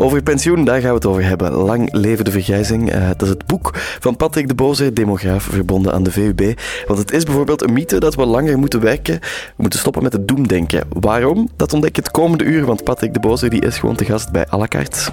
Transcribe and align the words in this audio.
Over 0.00 0.22
pensioen, 0.22 0.64
daar 0.64 0.80
gaan 0.80 0.88
we 0.88 0.94
het 0.94 1.06
over 1.06 1.24
hebben. 1.24 1.52
Lang 1.52 1.92
leven 1.92 2.24
de 2.24 2.30
vergrijzing. 2.30 2.94
Uh, 2.94 3.08
dat 3.08 3.22
is 3.22 3.28
het 3.28 3.46
boek 3.46 3.70
van 3.74 4.16
Patrick 4.16 4.48
de 4.48 4.54
Boze, 4.54 4.92
demograaf 4.92 5.42
verbonden 5.42 5.92
aan 5.92 6.02
de 6.02 6.10
VUB. 6.10 6.60
Want 6.86 6.98
het 6.98 7.12
is 7.12 7.24
bijvoorbeeld 7.24 7.62
een 7.62 7.72
mythe 7.72 8.00
dat 8.00 8.14
we 8.14 8.26
langer 8.26 8.58
moeten 8.58 8.80
werken. 8.80 9.18
We 9.20 9.54
moeten 9.56 9.78
stoppen 9.78 10.02
met 10.02 10.12
het 10.12 10.28
doemdenken. 10.28 10.84
Waarom? 10.88 11.48
Dat 11.56 11.72
ontdek 11.72 11.90
ik 11.90 11.96
het 11.96 12.10
komende 12.10 12.44
uur, 12.44 12.64
want 12.64 12.84
Patrick 12.84 13.12
de 13.12 13.20
Boze 13.20 13.48
die 13.48 13.60
is 13.60 13.78
gewoon 13.78 13.96
te 13.96 14.04
gast 14.04 14.30
bij 14.32 14.46
à 14.52 14.58
la 14.58 14.66
carte. 14.66 15.10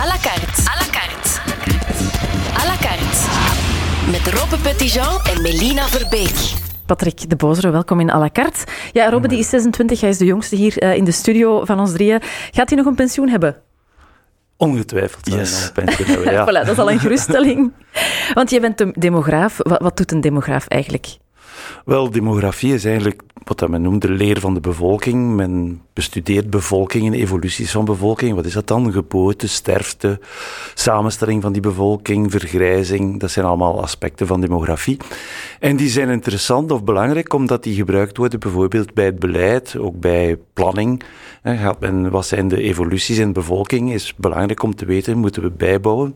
À 0.00 0.06
la 0.06 0.16
carte. 0.22 0.62
À 0.64 0.76
la 0.78 0.86
carte. 0.90 1.40
À 2.52 2.66
la 2.66 2.76
carte. 2.80 4.10
Met 4.10 4.34
Robbe 4.34 4.56
Petitjean 4.62 5.20
en 5.34 5.42
Melina 5.42 5.86
Verbeek. 5.88 6.59
Patrick 6.90 7.28
de 7.28 7.36
Bozere, 7.36 7.70
welkom 7.70 8.00
in 8.00 8.10
à 8.10 8.18
la 8.18 8.30
carte. 8.30 8.64
Ja, 8.92 9.10
Robbe 9.10 9.28
die 9.28 9.38
is 9.38 9.48
26, 9.48 10.00
hij 10.00 10.10
is 10.10 10.18
de 10.18 10.24
jongste 10.24 10.56
hier 10.56 10.82
uh, 10.82 10.96
in 10.96 11.04
de 11.04 11.12
studio 11.12 11.64
van 11.64 11.80
ons 11.80 11.92
drieën. 11.92 12.20
Gaat 12.50 12.68
hij 12.68 12.78
nog 12.78 12.86
een 12.86 12.94
pensioen 12.94 13.28
hebben? 13.28 13.56
Ongetwijfeld. 14.56 15.26
Yes. 15.26 15.70
Pensioen 15.74 16.22
ja. 16.22 16.44
voilà, 16.48 16.66
dat 16.66 16.68
is 16.68 16.78
al 16.78 16.90
een 16.90 16.98
geruststelling. 16.98 17.72
Want 18.34 18.50
je 18.50 18.60
bent 18.60 18.80
een 18.80 18.94
demograaf. 18.98 19.56
Wat, 19.56 19.82
wat 19.82 19.96
doet 19.96 20.12
een 20.12 20.20
demograaf 20.20 20.66
eigenlijk? 20.66 21.16
Wel, 21.84 22.10
demografie 22.10 22.74
is 22.74 22.84
eigenlijk 22.84 23.22
wat 23.44 23.68
men 23.68 23.82
noemt 23.82 24.02
de 24.02 24.10
leer 24.10 24.40
van 24.40 24.54
de 24.54 24.60
bevolking. 24.60 25.34
Men 25.34 25.82
bestudeert 25.92 26.50
bevolkingen, 26.50 27.12
evoluties 27.12 27.70
van 27.70 27.84
bevolking. 27.84 28.34
Wat 28.34 28.46
is 28.46 28.52
dat 28.52 28.66
dan? 28.66 28.92
Geboorte, 28.92 29.48
sterfte, 29.48 30.20
samenstelling 30.74 31.42
van 31.42 31.52
die 31.52 31.62
bevolking, 31.62 32.30
vergrijzing. 32.30 33.20
Dat 33.20 33.30
zijn 33.30 33.46
allemaal 33.46 33.82
aspecten 33.82 34.26
van 34.26 34.40
demografie. 34.40 34.96
En 35.58 35.76
die 35.76 35.88
zijn 35.88 36.08
interessant 36.08 36.70
of 36.70 36.84
belangrijk 36.84 37.32
omdat 37.32 37.62
die 37.62 37.74
gebruikt 37.74 38.16
worden 38.16 38.40
bijvoorbeeld 38.40 38.94
bij 38.94 39.04
het 39.04 39.18
beleid, 39.18 39.76
ook 39.78 40.00
bij 40.00 40.38
planning. 40.52 41.02
Gaat 41.42 41.80
men, 41.80 42.10
wat 42.10 42.26
zijn 42.26 42.48
de 42.48 42.62
evoluties 42.62 43.18
in 43.18 43.26
de 43.26 43.32
bevolking? 43.32 43.92
Is 43.92 44.14
belangrijk 44.16 44.62
om 44.62 44.74
te 44.74 44.84
weten, 44.84 45.18
moeten 45.18 45.42
we 45.42 45.50
bijbouwen. 45.50 46.12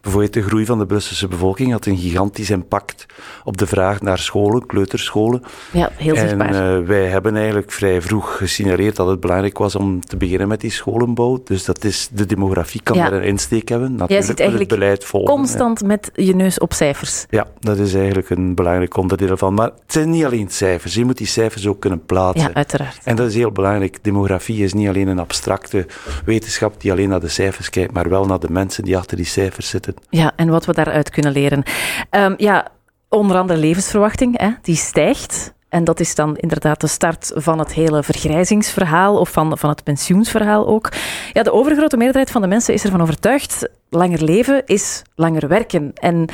Bijvoorbeeld 0.00 0.32
de 0.32 0.42
groei 0.42 0.64
van 0.64 0.78
de 0.78 0.86
Brusselse 0.86 1.28
bevolking 1.28 1.72
had 1.72 1.86
een 1.86 1.96
gigantisch 1.96 2.50
impact 2.50 3.06
op 3.44 3.56
de 3.56 3.66
vraag 3.66 4.00
naar 4.00 4.18
scholen, 4.18 4.66
kleuterscholen. 4.66 5.42
Ja, 5.72 5.90
heel 5.96 6.16
zichtbaar. 6.16 6.54
En, 6.54 6.54
uh, 6.54 6.63
wij 6.86 7.06
hebben 7.06 7.36
eigenlijk 7.36 7.72
vrij 7.72 8.02
vroeg 8.02 8.36
gesignaleerd 8.36 8.96
dat 8.96 9.06
het 9.06 9.20
belangrijk 9.20 9.58
was 9.58 9.74
om 9.74 10.00
te 10.00 10.16
beginnen 10.16 10.48
met 10.48 10.60
die 10.60 10.70
scholenbouw. 10.70 11.42
Dus 11.44 11.64
dat 11.64 11.84
is, 11.84 12.08
de 12.12 12.26
demografie 12.26 12.82
kan 12.82 12.96
daar 12.96 13.12
een 13.12 13.22
insteek 13.22 13.68
hebben. 13.68 13.88
Natuurlijk 13.88 14.10
Jij 14.12 14.22
zit 14.22 14.40
eigenlijk 14.40 14.70
het 14.70 14.78
beleid 14.78 15.04
volgen. 15.04 15.34
constant 15.34 15.82
met 15.82 16.10
je 16.14 16.34
neus 16.34 16.58
op 16.58 16.72
cijfers. 16.72 17.26
Ja, 17.30 17.46
dat 17.60 17.78
is 17.78 17.94
eigenlijk 17.94 18.30
een 18.30 18.54
belangrijk 18.54 18.96
onderdeel 18.96 19.36
van. 19.36 19.54
Maar 19.54 19.66
het 19.66 19.92
zijn 19.92 20.10
niet 20.10 20.24
alleen 20.24 20.50
cijfers. 20.50 20.94
Je 20.94 21.04
moet 21.04 21.18
die 21.18 21.26
cijfers 21.26 21.66
ook 21.66 21.80
kunnen 21.80 22.04
plaatsen. 22.04 22.48
Ja, 22.48 22.54
uiteraard. 22.54 23.00
En 23.04 23.16
dat 23.16 23.28
is 23.28 23.34
heel 23.34 23.52
belangrijk. 23.52 23.98
Demografie 24.02 24.64
is 24.64 24.72
niet 24.72 24.88
alleen 24.88 25.08
een 25.08 25.18
abstracte 25.18 25.86
wetenschap 26.24 26.80
die 26.80 26.92
alleen 26.92 27.08
naar 27.08 27.20
de 27.20 27.28
cijfers 27.28 27.70
kijkt, 27.70 27.92
maar 27.92 28.08
wel 28.08 28.24
naar 28.24 28.40
de 28.40 28.50
mensen 28.50 28.84
die 28.84 28.96
achter 28.96 29.16
die 29.16 29.26
cijfers 29.26 29.68
zitten. 29.68 29.94
Ja, 30.10 30.32
en 30.36 30.48
wat 30.48 30.64
we 30.64 30.72
daaruit 30.72 31.10
kunnen 31.10 31.32
leren. 31.32 31.62
Um, 32.10 32.34
ja, 32.36 32.68
onder 33.08 33.36
andere 33.36 33.58
levensverwachting, 33.58 34.38
hè, 34.40 34.50
die 34.62 34.76
stijgt. 34.76 35.52
En 35.74 35.84
dat 35.84 36.00
is 36.00 36.14
dan 36.14 36.36
inderdaad 36.36 36.80
de 36.80 36.86
start 36.86 37.32
van 37.34 37.58
het 37.58 37.72
hele 37.72 38.02
vergrijzingsverhaal 38.02 39.18
of 39.18 39.30
van, 39.30 39.58
van 39.58 39.70
het 39.70 39.84
pensioensverhaal 39.84 40.66
ook. 40.66 40.92
Ja, 41.32 41.42
de 41.42 41.52
overgrote 41.52 41.96
meerderheid 41.96 42.30
van 42.30 42.42
de 42.42 42.48
mensen 42.48 42.74
is 42.74 42.84
ervan 42.84 43.02
overtuigd, 43.02 43.68
langer 43.88 44.22
leven 44.22 44.62
is 44.66 45.02
langer 45.14 45.48
werken. 45.48 45.90
En 45.94 46.28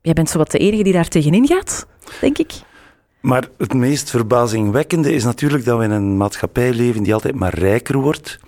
jij 0.00 0.12
bent 0.12 0.30
zowat 0.30 0.50
de 0.50 0.58
enige 0.58 0.82
die 0.82 0.92
daar 0.92 1.08
tegenin 1.08 1.46
gaat, 1.46 1.86
denk 2.20 2.38
ik. 2.38 2.52
Maar 3.20 3.48
het 3.58 3.74
meest 3.74 4.10
verbazingwekkende 4.10 5.12
is 5.12 5.24
natuurlijk 5.24 5.64
dat 5.64 5.78
we 5.78 5.84
in 5.84 5.90
een 5.90 6.16
maatschappij 6.16 6.72
leven 6.72 7.02
die 7.02 7.14
altijd 7.14 7.34
maar 7.34 7.54
rijker 7.54 7.98
wordt. 7.98 8.38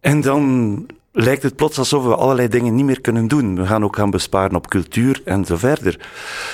En 0.00 0.20
dan 0.20 0.86
lijkt 1.12 1.42
het 1.42 1.56
plots 1.56 1.78
alsof 1.78 2.04
we 2.04 2.16
allerlei 2.16 2.48
dingen 2.48 2.74
niet 2.74 2.84
meer 2.84 3.00
kunnen 3.00 3.28
doen. 3.28 3.56
We 3.56 3.66
gaan 3.66 3.84
ook 3.84 3.96
gaan 3.96 4.10
besparen 4.10 4.56
op 4.56 4.68
cultuur 4.68 5.22
en 5.24 5.44
zo 5.44 5.56
verder. 5.56 6.08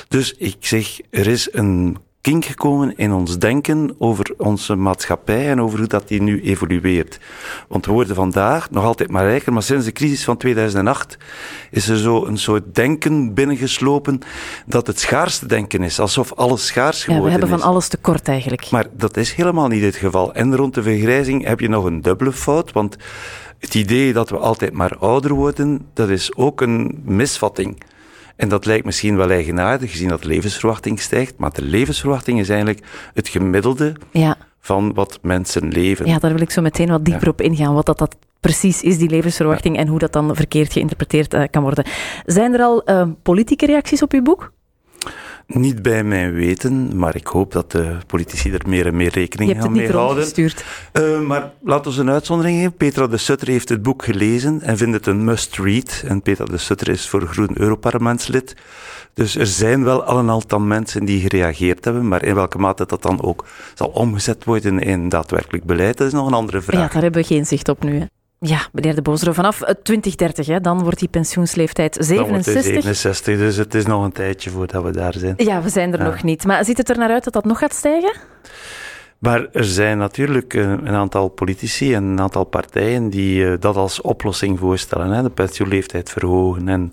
Dus 0.08 0.34
ik 0.34 0.56
zeg, 0.60 1.00
er 1.10 1.26
is 1.26 1.48
een 1.52 1.96
kink 2.28 2.44
gekomen 2.44 2.96
in 2.96 3.12
ons 3.12 3.38
denken 3.38 3.94
over 3.98 4.34
onze 4.36 4.74
maatschappij 4.74 5.50
en 5.50 5.60
over 5.60 5.78
hoe 5.78 5.88
dat 5.88 6.08
die 6.08 6.22
nu 6.22 6.42
evolueert. 6.42 7.18
Want 7.68 7.86
we 7.86 7.92
worden 7.92 8.14
vandaag 8.14 8.70
nog 8.70 8.84
altijd 8.84 9.10
maar 9.10 9.24
rijker, 9.24 9.52
maar 9.52 9.62
sinds 9.62 9.84
de 9.84 9.92
crisis 9.92 10.24
van 10.24 10.36
2008 10.36 11.16
is 11.70 11.88
er 11.88 11.96
zo 11.96 12.24
een 12.24 12.38
soort 12.38 12.74
denken 12.74 13.34
binnengeslopen 13.34 14.20
dat 14.66 14.86
het 14.86 15.00
schaarste 15.00 15.46
denken 15.46 15.82
is, 15.82 16.00
alsof 16.00 16.32
alles 16.32 16.66
schaars 16.66 17.04
geworden 17.04 17.26
is. 17.26 17.32
Ja, 17.32 17.38
we 17.38 17.46
hebben 17.46 17.60
van 17.60 17.70
alles 17.70 17.88
tekort 17.88 18.28
eigenlijk. 18.28 18.70
Maar 18.70 18.86
dat 18.92 19.16
is 19.16 19.32
helemaal 19.32 19.68
niet 19.68 19.82
het 19.82 19.96
geval. 19.96 20.34
En 20.34 20.56
rond 20.56 20.74
de 20.74 20.82
vergrijzing 20.82 21.46
heb 21.46 21.60
je 21.60 21.68
nog 21.68 21.84
een 21.84 22.02
dubbele 22.02 22.32
fout, 22.32 22.72
want 22.72 22.96
het 23.58 23.74
idee 23.74 24.12
dat 24.12 24.30
we 24.30 24.38
altijd 24.38 24.72
maar 24.72 24.96
ouder 24.98 25.32
worden, 25.32 25.86
dat 25.94 26.08
is 26.08 26.36
ook 26.36 26.60
een 26.60 27.00
misvatting. 27.04 27.82
En 28.38 28.48
dat 28.48 28.66
lijkt 28.66 28.84
misschien 28.84 29.16
wel 29.16 29.30
eigenaardig, 29.30 29.90
gezien 29.90 30.08
dat 30.08 30.22
de 30.22 30.28
levensverwachting 30.28 31.00
stijgt. 31.00 31.34
Maar 31.36 31.52
de 31.52 31.62
levensverwachting 31.62 32.38
is 32.40 32.48
eigenlijk 32.48 32.86
het 33.14 33.28
gemiddelde 33.28 33.94
ja. 34.10 34.36
van 34.60 34.94
wat 34.94 35.18
mensen 35.22 35.68
leven. 35.68 36.06
Ja, 36.06 36.18
daar 36.18 36.32
wil 36.32 36.40
ik 36.40 36.50
zo 36.50 36.62
meteen 36.62 36.88
wat 36.88 37.04
dieper 37.04 37.28
op 37.28 37.40
ingaan. 37.40 37.74
Wat 37.74 37.86
dat, 37.86 37.98
dat 37.98 38.16
precies 38.40 38.82
is, 38.82 38.98
die 38.98 39.10
levensverwachting, 39.10 39.76
en 39.76 39.86
hoe 39.86 39.98
dat 39.98 40.12
dan 40.12 40.36
verkeerd 40.36 40.72
geïnterpreteerd 40.72 41.34
uh, 41.34 41.42
kan 41.50 41.62
worden. 41.62 41.84
Zijn 42.24 42.54
er 42.54 42.60
al 42.60 42.90
uh, 42.90 43.08
politieke 43.22 43.66
reacties 43.66 44.02
op 44.02 44.12
uw 44.12 44.22
boek? 44.22 44.52
Niet 45.52 45.82
bij 45.82 46.04
mijn 46.04 46.32
weten, 46.32 46.98
maar 46.98 47.16
ik 47.16 47.26
hoop 47.26 47.52
dat 47.52 47.70
de 47.70 47.96
politici 48.06 48.52
er 48.52 48.62
meer 48.66 48.86
en 48.86 48.96
meer 48.96 49.10
rekening 49.10 49.70
mee 49.70 49.92
houden. 49.92 50.28
Uh, 50.92 51.20
maar 51.20 51.52
laten 51.62 51.92
we 51.92 52.00
een 52.00 52.10
uitzondering 52.10 52.56
geven. 52.56 52.76
Petra 52.76 53.06
de 53.06 53.16
Sutter 53.16 53.48
heeft 53.48 53.68
het 53.68 53.82
boek 53.82 54.04
gelezen 54.04 54.62
en 54.62 54.76
vindt 54.76 54.94
het 54.94 55.06
een 55.06 55.24
must-read. 55.24 56.02
En 56.06 56.22
Petra 56.22 56.44
de 56.44 56.58
Sutter 56.58 56.88
is 56.88 57.08
voor 57.08 57.26
Groen 57.26 57.50
Europarlementslid. 57.54 58.56
Dus 59.14 59.36
er 59.36 59.46
zijn 59.46 59.84
wel 59.84 60.04
al 60.04 60.18
een 60.18 60.30
aantal 60.30 60.60
mensen 60.60 61.04
die 61.04 61.20
gereageerd 61.20 61.84
hebben, 61.84 62.08
maar 62.08 62.24
in 62.24 62.34
welke 62.34 62.58
mate 62.58 62.86
dat 62.86 63.02
dan 63.02 63.22
ook 63.22 63.44
zal 63.74 63.88
omgezet 63.88 64.44
worden 64.44 64.78
in 64.78 65.08
daadwerkelijk 65.08 65.64
beleid, 65.64 65.96
dat 65.98 66.06
is 66.06 66.12
nog 66.12 66.26
een 66.26 66.32
andere 66.32 66.60
vraag. 66.60 66.80
Ja, 66.80 66.88
daar 66.92 67.02
hebben 67.02 67.20
we 67.20 67.26
geen 67.26 67.46
zicht 67.46 67.68
op 67.68 67.82
nu. 67.82 67.98
Hè? 67.98 68.04
Ja, 68.40 68.60
meneer 68.72 68.94
De 68.94 69.02
Bozero, 69.02 69.32
vanaf 69.32 69.62
2030, 69.82 70.46
hè, 70.46 70.60
dan 70.60 70.82
wordt 70.82 70.98
die 70.98 71.08
pensioensleeftijd 71.08 71.96
67. 72.00 72.62
67, 72.62 73.38
dus 73.38 73.56
het 73.56 73.74
is 73.74 73.86
nog 73.86 74.04
een 74.04 74.12
tijdje 74.12 74.50
voordat 74.50 74.82
we 74.82 74.90
daar 74.90 75.14
zijn. 75.16 75.34
Ja, 75.36 75.62
we 75.62 75.68
zijn 75.68 75.92
er 75.92 76.04
nog 76.04 76.22
niet. 76.22 76.44
Maar 76.44 76.64
ziet 76.64 76.76
het 76.76 76.88
er 76.90 76.98
naar 76.98 77.10
uit 77.10 77.24
dat 77.24 77.32
dat 77.32 77.44
nog 77.44 77.58
gaat 77.58 77.74
stijgen? 77.74 78.12
Maar 79.18 79.46
er 79.52 79.64
zijn 79.64 79.98
natuurlijk 79.98 80.54
eh, 80.54 80.62
een 80.62 80.94
aantal 80.94 81.28
politici 81.28 81.94
en 81.94 82.04
een 82.04 82.20
aantal 82.20 82.44
partijen 82.44 83.10
die 83.10 83.46
eh, 83.46 83.60
dat 83.60 83.76
als 83.76 84.00
oplossing 84.00 84.58
voorstellen. 84.58 85.10
Hè, 85.10 85.22
de 85.22 85.30
pensioenleeftijd 85.30 86.10
verhogen. 86.10 86.68
En 86.68 86.90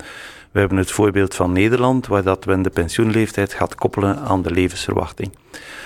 we 0.55 0.61
hebben 0.61 0.79
het 0.79 0.91
voorbeeld 0.91 1.35
van 1.35 1.51
Nederland, 1.51 2.07
waar 2.07 2.23
dat 2.23 2.45
men 2.45 2.61
de 2.61 2.69
pensioenleeftijd 2.69 3.53
gaat 3.53 3.75
koppelen 3.75 4.17
aan 4.17 4.41
de 4.41 4.51
levensverwachting. 4.51 5.31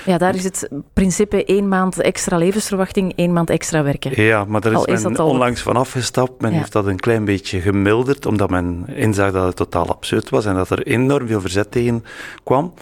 Ja, 0.05 0.17
daar 0.17 0.35
is 0.35 0.43
het 0.43 0.69
principe 0.93 1.45
één 1.45 1.67
maand 1.67 1.99
extra 1.99 2.37
levensverwachting, 2.37 3.13
één 3.15 3.33
maand 3.33 3.49
extra 3.49 3.83
werken. 3.83 4.23
Ja, 4.23 4.45
maar 4.45 4.61
daar 4.61 4.89
is, 4.89 5.03
men 5.03 5.19
onlangs 5.19 5.61
van 5.61 5.75
afgestapt. 5.75 6.41
Men 6.41 6.51
heeft 6.51 6.71
dat 6.71 6.85
een 6.85 6.99
klein 6.99 7.25
beetje 7.25 7.59
gemilderd, 7.59 8.25
omdat 8.25 8.49
men 8.49 8.83
inzag 8.87 9.31
dat 9.31 9.45
het 9.45 9.55
totaal 9.55 9.87
absurd 9.87 10.29
was 10.29 10.45
en 10.45 10.55
dat 10.55 10.69
er 10.69 10.83
enorm 10.83 11.27
veel 11.27 11.41
verzet 11.41 11.71
tegen 11.71 12.03
kwam. 12.43 12.73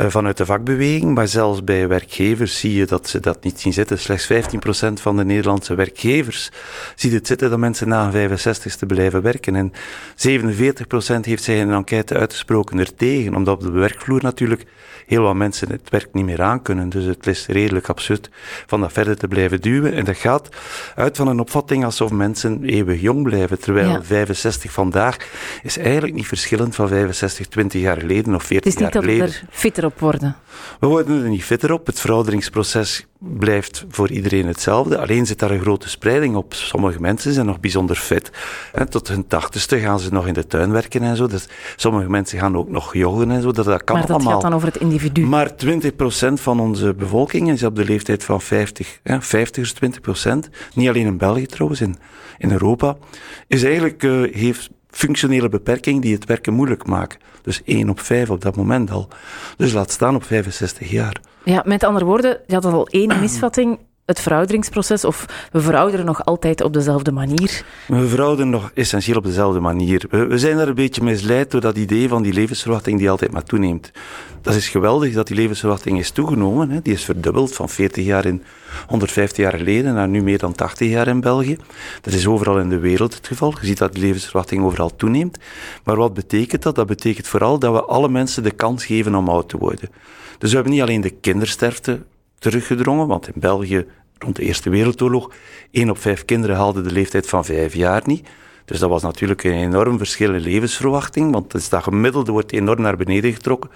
Eh, 0.00 0.06
vanuit 0.08 0.36
de 0.36 0.46
vakbeweging, 0.46 1.14
maar 1.14 1.28
zelfs 1.28 1.64
bij 1.64 1.88
werkgevers 1.88 2.58
zie 2.58 2.74
je 2.74 2.86
dat 2.86 3.08
ze 3.08 3.20
dat 3.20 3.44
niet 3.44 3.60
zien 3.60 3.72
zitten. 3.72 3.98
Slechts 3.98 4.26
15% 4.26 5.00
van 5.00 5.16
de 5.16 5.24
Nederlandse 5.24 5.74
werkgevers 5.74 6.50
ziet 6.94 7.12
het 7.12 7.26
zitten 7.26 7.50
dat 7.50 7.58
mensen 7.58 7.88
na 7.88 8.10
een 8.12 8.38
65ste 8.38 8.86
blijven 8.86 9.22
werken. 9.22 9.56
En 9.56 9.72
47% 10.14 11.26
heeft 11.26 11.42
zich 11.42 11.56
in 11.56 11.68
een 11.68 11.74
enquête 11.74 12.14
uitgesproken 12.14 12.78
ertegen, 12.78 13.34
omdat 13.34 13.54
op 13.54 13.60
de 13.60 13.70
werkvloer 13.70 14.22
natuurlijk 14.22 14.64
heel 15.06 15.22
wat 15.22 15.34
mensen 15.34 15.70
het 15.70 15.90
werk 15.90 16.08
niet 16.12 16.24
meer 16.24 16.42
aankunnen. 16.42 16.88
Dus 16.88 17.04
het 17.04 17.26
is 17.26 17.46
redelijk 17.46 17.88
absurd 17.88 18.30
van 18.66 18.80
dat 18.80 18.92
verder 18.92 19.16
te 19.16 19.28
blijven 19.28 19.60
duwen. 19.60 19.94
En 19.94 20.04
dat 20.04 20.16
gaat 20.16 20.48
uit 20.94 21.16
van 21.16 21.28
een 21.28 21.40
opvatting 21.40 21.84
alsof 21.84 22.10
mensen 22.10 22.64
eeuwig 22.64 23.00
jong 23.00 23.22
blijven. 23.22 23.60
Terwijl 23.60 24.02
65 24.02 24.72
vandaag 24.72 25.16
is 25.62 25.78
eigenlijk 25.78 26.14
niet 26.14 26.26
verschillend 26.26 26.74
van 26.74 26.88
65, 26.88 27.46
20 27.46 27.80
jaar 27.80 28.00
geleden 28.00 28.34
of 28.34 28.42
40 28.42 28.78
jaar 28.78 28.92
geleden. 28.92 29.20
Het 29.20 29.28
is 29.28 29.40
niet 29.40 29.40
dat 29.40 29.50
we 29.50 29.54
er 29.54 29.58
fitter 29.58 29.84
op 29.84 29.89
worden. 29.98 30.36
We 30.80 30.86
worden 30.86 31.22
er 31.22 31.28
niet 31.28 31.44
fitter 31.44 31.72
op. 31.72 31.86
Het 31.86 32.00
verouderingsproces 32.00 33.06
blijft 33.18 33.84
voor 33.88 34.10
iedereen 34.10 34.46
hetzelfde. 34.46 34.98
Alleen 34.98 35.26
zit 35.26 35.38
daar 35.38 35.50
een 35.50 35.60
grote 35.60 35.88
spreiding 35.88 36.36
op. 36.36 36.54
Sommige 36.54 37.00
mensen 37.00 37.32
zijn 37.32 37.46
nog 37.46 37.60
bijzonder 37.60 37.96
fit. 37.96 38.30
En 38.72 38.90
tot 38.90 39.08
hun 39.08 39.26
tachtigste 39.26 39.78
gaan 39.78 39.98
ze 40.00 40.12
nog 40.12 40.26
in 40.26 40.34
de 40.34 40.46
tuin 40.46 40.72
werken 40.72 41.02
en 41.02 41.16
zo. 41.16 41.26
Dus 41.26 41.48
sommige 41.76 42.10
mensen 42.10 42.38
gaan 42.38 42.56
ook 42.56 42.68
nog 42.68 42.94
joggen 42.94 43.30
en 43.30 43.42
zo. 43.42 43.52
Dat, 43.52 43.64
dat 43.64 43.84
kan 43.84 43.96
maar 43.96 44.06
dat 44.06 44.16
allemaal. 44.16 44.32
gaat 44.32 44.42
dan 44.42 44.54
over 44.54 44.68
het 44.68 44.76
individu. 44.76 45.26
Maar 45.26 45.50
20% 45.66 46.32
van 46.32 46.60
onze 46.60 46.94
bevolking 46.94 47.50
is 47.50 47.62
op 47.62 47.76
de 47.76 47.84
leeftijd 47.84 48.24
van 48.24 48.40
50. 48.40 49.00
Ja, 49.04 49.22
50 49.22 49.64
is 49.64 49.74
20%. 50.26 50.30
Niet 50.74 50.88
alleen 50.88 51.06
in 51.06 51.18
België 51.18 51.46
trouwens, 51.46 51.80
in, 51.80 51.96
in 52.38 52.50
Europa. 52.50 52.96
Is 53.46 53.62
eigenlijk, 53.62 54.02
uh, 54.02 54.34
heeft 54.34 54.70
functionele 54.90 55.48
beperkingen 55.48 56.00
die 56.00 56.14
het 56.14 56.24
werken 56.24 56.52
moeilijk 56.52 56.86
maken. 56.86 57.18
Dus 57.42 57.62
1 57.64 57.88
op 57.88 58.00
5 58.00 58.30
op 58.30 58.40
dat 58.40 58.56
moment 58.56 58.90
al. 58.90 59.08
Dus 59.56 59.72
laat 59.72 59.90
staan 59.90 60.14
op 60.14 60.24
65 60.24 60.90
jaar. 60.90 61.20
Ja, 61.44 61.62
met 61.66 61.84
andere 61.84 62.04
woorden, 62.04 62.40
je 62.46 62.54
had 62.54 62.64
al 62.64 62.86
één 62.86 63.20
misvatting 63.20 63.78
het 64.10 64.20
verouderingsproces? 64.20 65.04
Of 65.04 65.26
we 65.52 65.60
verouderen 65.60 66.06
nog 66.06 66.24
altijd 66.24 66.60
op 66.60 66.72
dezelfde 66.72 67.12
manier? 67.12 67.64
We 67.86 68.08
verouderen 68.08 68.50
nog 68.50 68.70
essentieel 68.74 69.16
op 69.16 69.24
dezelfde 69.24 69.60
manier. 69.60 70.04
We, 70.10 70.38
zijn 70.38 70.58
er 70.58 70.68
een 70.68 70.74
beetje 70.74 71.02
misleid 71.02 71.50
door 71.50 71.60
dat 71.60 71.76
idee 71.76 72.08
van 72.08 72.22
die 72.22 72.32
levensverwachting 72.32 72.98
die 72.98 73.10
altijd 73.10 73.32
maar 73.32 73.42
toeneemt. 73.42 73.90
Dat 74.42 74.54
is 74.54 74.68
geweldig 74.68 75.14
dat 75.14 75.26
die 75.26 75.36
levensverwachting 75.36 75.98
is 75.98 76.10
toegenomen. 76.10 76.70
Hè. 76.70 76.82
Die 76.82 76.92
is 76.92 77.04
verdubbeld 77.04 77.54
van 77.54 77.68
40 77.68 78.04
jaar 78.04 78.24
in 78.24 78.42
150 78.86 79.44
jaar 79.44 79.58
geleden 79.58 79.94
naar 79.94 80.08
nu 80.08 80.22
meer 80.22 80.38
dan 80.38 80.52
80 80.52 80.88
jaar 80.88 81.08
in 81.08 81.20
België. 81.20 81.56
Dat 82.00 82.14
is 82.14 82.26
overal 82.26 82.58
in 82.58 82.68
de 82.68 82.78
wereld 82.78 83.14
het 83.14 83.26
geval. 83.26 83.54
Je 83.60 83.66
ziet 83.66 83.78
dat 83.78 83.92
die 83.92 84.02
levensverwachting 84.02 84.62
overal 84.62 84.96
toeneemt. 84.96 85.38
Maar 85.84 85.96
wat 85.96 86.14
betekent 86.14 86.62
dat? 86.62 86.74
Dat 86.74 86.86
betekent 86.86 87.26
vooral 87.26 87.58
dat 87.58 87.72
we 87.72 87.82
alle 87.82 88.08
mensen 88.08 88.42
de 88.42 88.50
kans 88.50 88.86
geven 88.86 89.14
om 89.14 89.28
oud 89.28 89.48
te 89.48 89.58
worden. 89.58 89.88
Dus 90.38 90.48
we 90.48 90.54
hebben 90.54 90.72
niet 90.72 90.82
alleen 90.82 91.00
de 91.00 91.10
kindersterfte 91.10 92.00
teruggedrongen, 92.38 93.06
want 93.06 93.26
in 93.26 93.40
België 93.40 93.86
rond 94.24 94.36
de 94.36 94.42
Eerste 94.42 94.70
Wereldoorlog, 94.70 95.32
één 95.70 95.90
op 95.90 95.98
vijf 95.98 96.24
kinderen 96.24 96.56
haalde 96.56 96.82
de 96.82 96.92
leeftijd 96.92 97.28
van 97.28 97.44
vijf 97.44 97.74
jaar 97.74 98.02
niet. 98.04 98.28
Dus 98.64 98.78
dat 98.78 98.90
was 98.90 99.02
natuurlijk 99.02 99.44
een 99.44 99.52
enorm 99.52 99.98
verschil 99.98 100.34
in 100.34 100.40
levensverwachting, 100.40 101.32
want 101.32 101.50
dus 101.50 101.68
dat 101.68 101.82
gemiddelde 101.82 102.32
wordt 102.32 102.52
enorm 102.52 102.80
naar 102.80 102.96
beneden 102.96 103.32
getrokken. 103.32 103.70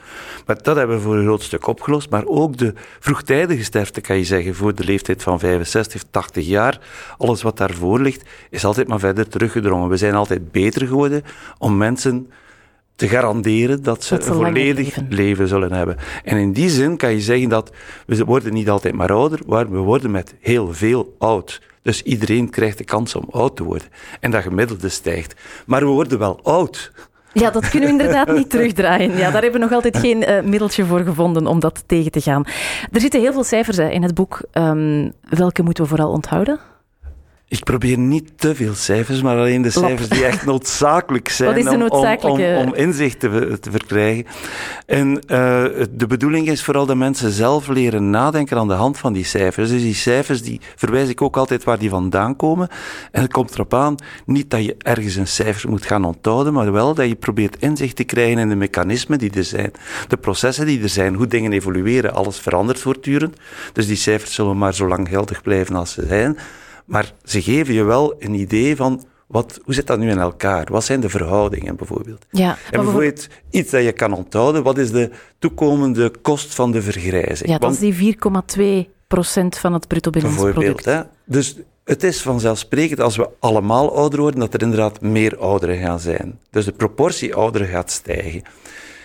Maar 0.47 0.63
dat 0.63 0.77
hebben 0.77 0.97
we 0.97 1.03
voor 1.03 1.17
een 1.17 1.25
groot 1.25 1.43
stuk 1.43 1.67
opgelost. 1.67 2.11
Maar 2.11 2.25
ook 2.27 2.57
de 2.57 2.75
vroegtijdige 3.01 3.65
sterfte, 3.65 4.01
kan 4.01 4.17
je 4.17 4.25
zeggen, 4.25 4.55
voor 4.55 4.75
de 4.75 4.85
leeftijd 4.85 5.23
van 5.23 5.39
65, 5.39 6.03
80 6.11 6.47
jaar, 6.47 6.81
alles 7.19 7.43
wat 7.43 7.57
daarvoor 7.57 8.01
ligt, 8.01 8.23
is 8.51 8.65
altijd 8.65 8.89
maar 8.89 8.99
verder 8.99 9.29
teruggedrongen. 9.29 9.89
We 9.89 9.97
zijn 9.97 10.15
altijd 10.15 10.53
beter 10.53 10.87
geworden 10.87 11.23
om 11.59 11.77
mensen 11.77 12.31
te 12.97 13.09
garanderen 13.09 13.83
dat 13.83 14.05
ze 14.05 14.15
Dat 14.15 14.25
ze 14.25 14.31
een 14.31 14.37
volledig 14.37 14.87
leven. 14.87 15.07
leven 15.09 15.49
zullen 15.49 15.73
hebben. 15.73 15.97
En 16.25 16.37
in 16.37 16.53
die 16.53 16.71
zin 16.71 16.97
kan 16.97 17.11
je 17.13 17.21
zeggen 17.21 17.49
dat 17.49 17.71
we 18.07 18.25
worden 18.25 18.53
niet 18.53 18.71
altijd 18.71 18.95
maar 18.95 19.13
ouder, 19.13 19.41
maar 19.47 19.71
we 19.71 19.79
worden 19.79 20.11
met 20.11 20.35
heel 20.41 20.73
veel 20.75 21.15
oud. 21.19 21.61
Dus 21.83 22.03
iedereen 22.03 22.51
krijgt 22.51 22.79
de 22.79 22.85
kans 22.85 23.15
om 23.15 23.25
oud 23.31 23.57
te 23.57 23.65
worden. 23.65 23.89
En 24.21 24.31
dat 24.31 24.43
gemiddelde 24.43 24.89
stijgt. 24.89 25.35
Maar 25.67 25.81
we 25.81 25.87
worden 25.87 26.19
wel 26.19 26.41
oud. 26.43 26.93
Ja, 27.33 27.51
dat 27.51 27.69
kunnen 27.69 27.89
we 27.89 27.95
inderdaad 28.03 28.33
niet 28.33 28.51
terugdraaien. 28.51 29.17
Ja, 29.17 29.31
daar 29.31 29.43
hebben 29.43 29.53
we 29.53 29.59
nog 29.67 29.73
altijd 29.73 29.97
geen 29.97 30.25
eh, 30.25 30.43
middeltje 30.43 30.85
voor 30.85 31.01
gevonden 31.01 31.47
om 31.47 31.61
dat 31.61 31.83
tegen 31.87 32.11
te 32.11 32.21
gaan. 32.21 32.45
Er 32.93 33.01
zitten 33.01 33.21
heel 33.21 33.33
veel 33.33 33.45
cijfers 33.45 33.77
hè, 33.77 33.89
in 33.89 34.03
het 34.03 34.15
boek. 34.15 34.41
Ehm, 34.51 35.11
welke 35.29 35.63
moeten 35.63 35.83
we 35.83 35.89
vooral 35.89 36.11
onthouden? 36.11 36.59
Ik 37.49 37.65
probeer 37.65 37.99
niet 37.99 38.31
te 38.37 38.55
veel 38.55 38.75
cijfers, 38.75 39.23
maar 39.23 39.37
alleen 39.37 39.63
de 39.63 39.71
cijfers 39.71 40.09
die 40.09 40.25
echt 40.25 40.45
noodzakelijk 40.53 41.29
zijn 41.29 41.49
om- 42.31 42.37
inzicht 42.75 43.21
te 43.21 43.59
verkrijgen. 43.71 44.27
En 44.87 45.21
eh, 45.21 45.65
de 45.91 46.07
bedoeling 46.09 46.49
is 46.49 46.63
vooral 46.65 46.87
dat 46.87 46.97
mensen 46.97 47.31
zelf 47.31 47.69
leren 47.69 48.11
nadenken 48.11 48.57
aan 48.59 48.69
de 48.69 48.75
hand 48.75 48.99
van 48.99 49.13
die 49.13 49.25
cijfers. 49.25 49.71
Dus 49.71 49.83
die 49.83 49.95
cijfers, 49.95 50.43
die 50.43 50.61
verwijs 50.77 51.09
ik 51.09 51.23
ook 51.23 51.37
altijd 51.37 51.65
waar 51.65 51.79
die 51.79 51.91
vandaan 51.91 52.37
komen. 52.37 52.69
En 53.11 53.23
het 53.23 53.33
komt 53.33 53.55
erop 53.55 53.75
aan, 53.75 53.95
niet 54.27 54.51
dat 54.51 54.65
je 54.65 54.77
ergens 54.79 55.15
een 55.17 55.27
cijfer 55.27 55.71
moet 55.71 55.87
gaan 55.87 56.05
onthouden, 56.05 56.53
maar 56.53 56.73
wel 56.73 56.95
dat 56.95 57.07
je 57.09 57.15
probeert 57.15 57.57
inzicht 57.59 57.97
te 57.97 58.05
krijgen 58.05 58.39
in 58.39 58.49
de 58.49 58.55
mechanismen 58.57 59.19
die 59.19 59.31
er 59.33 59.45
zijn. 59.45 59.71
De 60.09 60.17
processen 60.17 60.67
die 60.67 60.83
er 60.83 60.89
zijn, 60.89 61.15
hoe 61.15 61.27
dingen 61.27 61.53
evolueren. 61.53 62.15
Alles 62.15 62.39
verandert 62.39 62.79
voortdurend. 62.81 63.37
Dus 63.73 63.87
die 63.87 63.97
cijfers 63.97 64.35
zullen 64.35 64.59
maar 64.59 64.75
zo 64.75 64.89
lang 64.89 65.09
geldig 65.09 65.43
blijven 65.43 65.77
als 65.77 65.93
ze 65.93 66.05
zijn. 66.07 66.39
Maar 66.85 67.13
ze 67.25 67.43
geven 67.43 67.75
je 67.75 67.83
wel 67.83 68.15
een 68.19 68.35
idee 68.35 68.77
van 68.77 69.05
wat, 69.27 69.61
hoe 69.65 69.75
zit 69.75 69.87
dat 69.87 69.99
nu 69.99 70.11
in 70.11 70.19
elkaar? 70.19 70.67
Wat 70.71 70.85
zijn 70.85 71.01
de 71.01 71.09
verhoudingen 71.09 71.77
bijvoorbeeld? 71.77 72.27
Ja, 72.31 72.57
En 72.71 72.81
bijvoorbeeld 72.81 73.29
iets 73.51 73.71
dat 73.71 73.83
je 73.83 73.93
kan 73.93 74.13
onthouden, 74.13 74.63
wat 74.63 74.79
is 74.79 74.91
de 74.91 75.11
toekomende 75.39 76.13
kost 76.23 76.55
van 76.55 76.73
de 76.73 76.83
vergrijzing? 76.83 77.51
ja, 77.51 77.59
dat 77.59 77.73
is 77.73 77.79
die 77.79 78.17
4,2 78.87 78.91
procent 79.07 79.59
van 79.59 79.73
het 79.73 79.89
bruto 79.89 80.11
binnenlands 80.11 80.45
bijvoorbeeld, 80.45 80.83
product. 80.83 81.07
hè? 81.07 81.33
Dus 81.33 81.57
het 81.85 82.03
is 82.03 82.23
vanzelfsprekend 82.23 83.01
als 83.01 83.17
we 83.17 83.29
allemaal 83.41 83.97
ouder 83.97 84.21
worden, 84.21 84.41
dat 84.41 84.55
er 84.55 84.63
inderdaad 84.63 85.01
meer 85.01 85.39
ouderen 85.39 85.79
gaan 85.79 86.01
zijn. 86.01 86.39
Dus 86.51 86.65
de 86.65 86.73
proportie 86.73 87.35
ouderen 87.35 87.69
gaat 87.69 87.91
stijgen. 87.91 88.43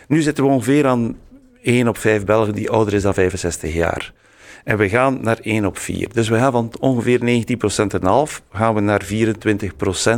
Nu 0.08 0.22
zitten 0.22 0.44
we 0.44 0.50
ongeveer 0.50 0.88
aan 0.88 1.18
1 1.62 1.88
op 1.88 1.98
5 1.98 2.26
Belgen 2.26 2.54
die 2.54 2.70
ouder 2.70 2.94
is 2.94 3.02
dan 3.02 3.14
65 3.14 3.74
jaar. 3.74 4.14
En 4.64 4.78
we 4.78 4.90
gaan 4.90 5.20
naar 5.22 5.40
1 5.42 5.66
op 5.66 5.78
4. 5.78 6.14
Dus 6.14 6.30
we 6.30 6.38
gaan 6.38 6.52
van 6.52 6.72
ongeveer 6.80 7.20
19% 7.20 7.22
en 7.88 8.06
half 8.06 8.42
gaan 8.54 8.76
we 8.76 8.82
naar 8.82 9.06
24% 9.06 9.08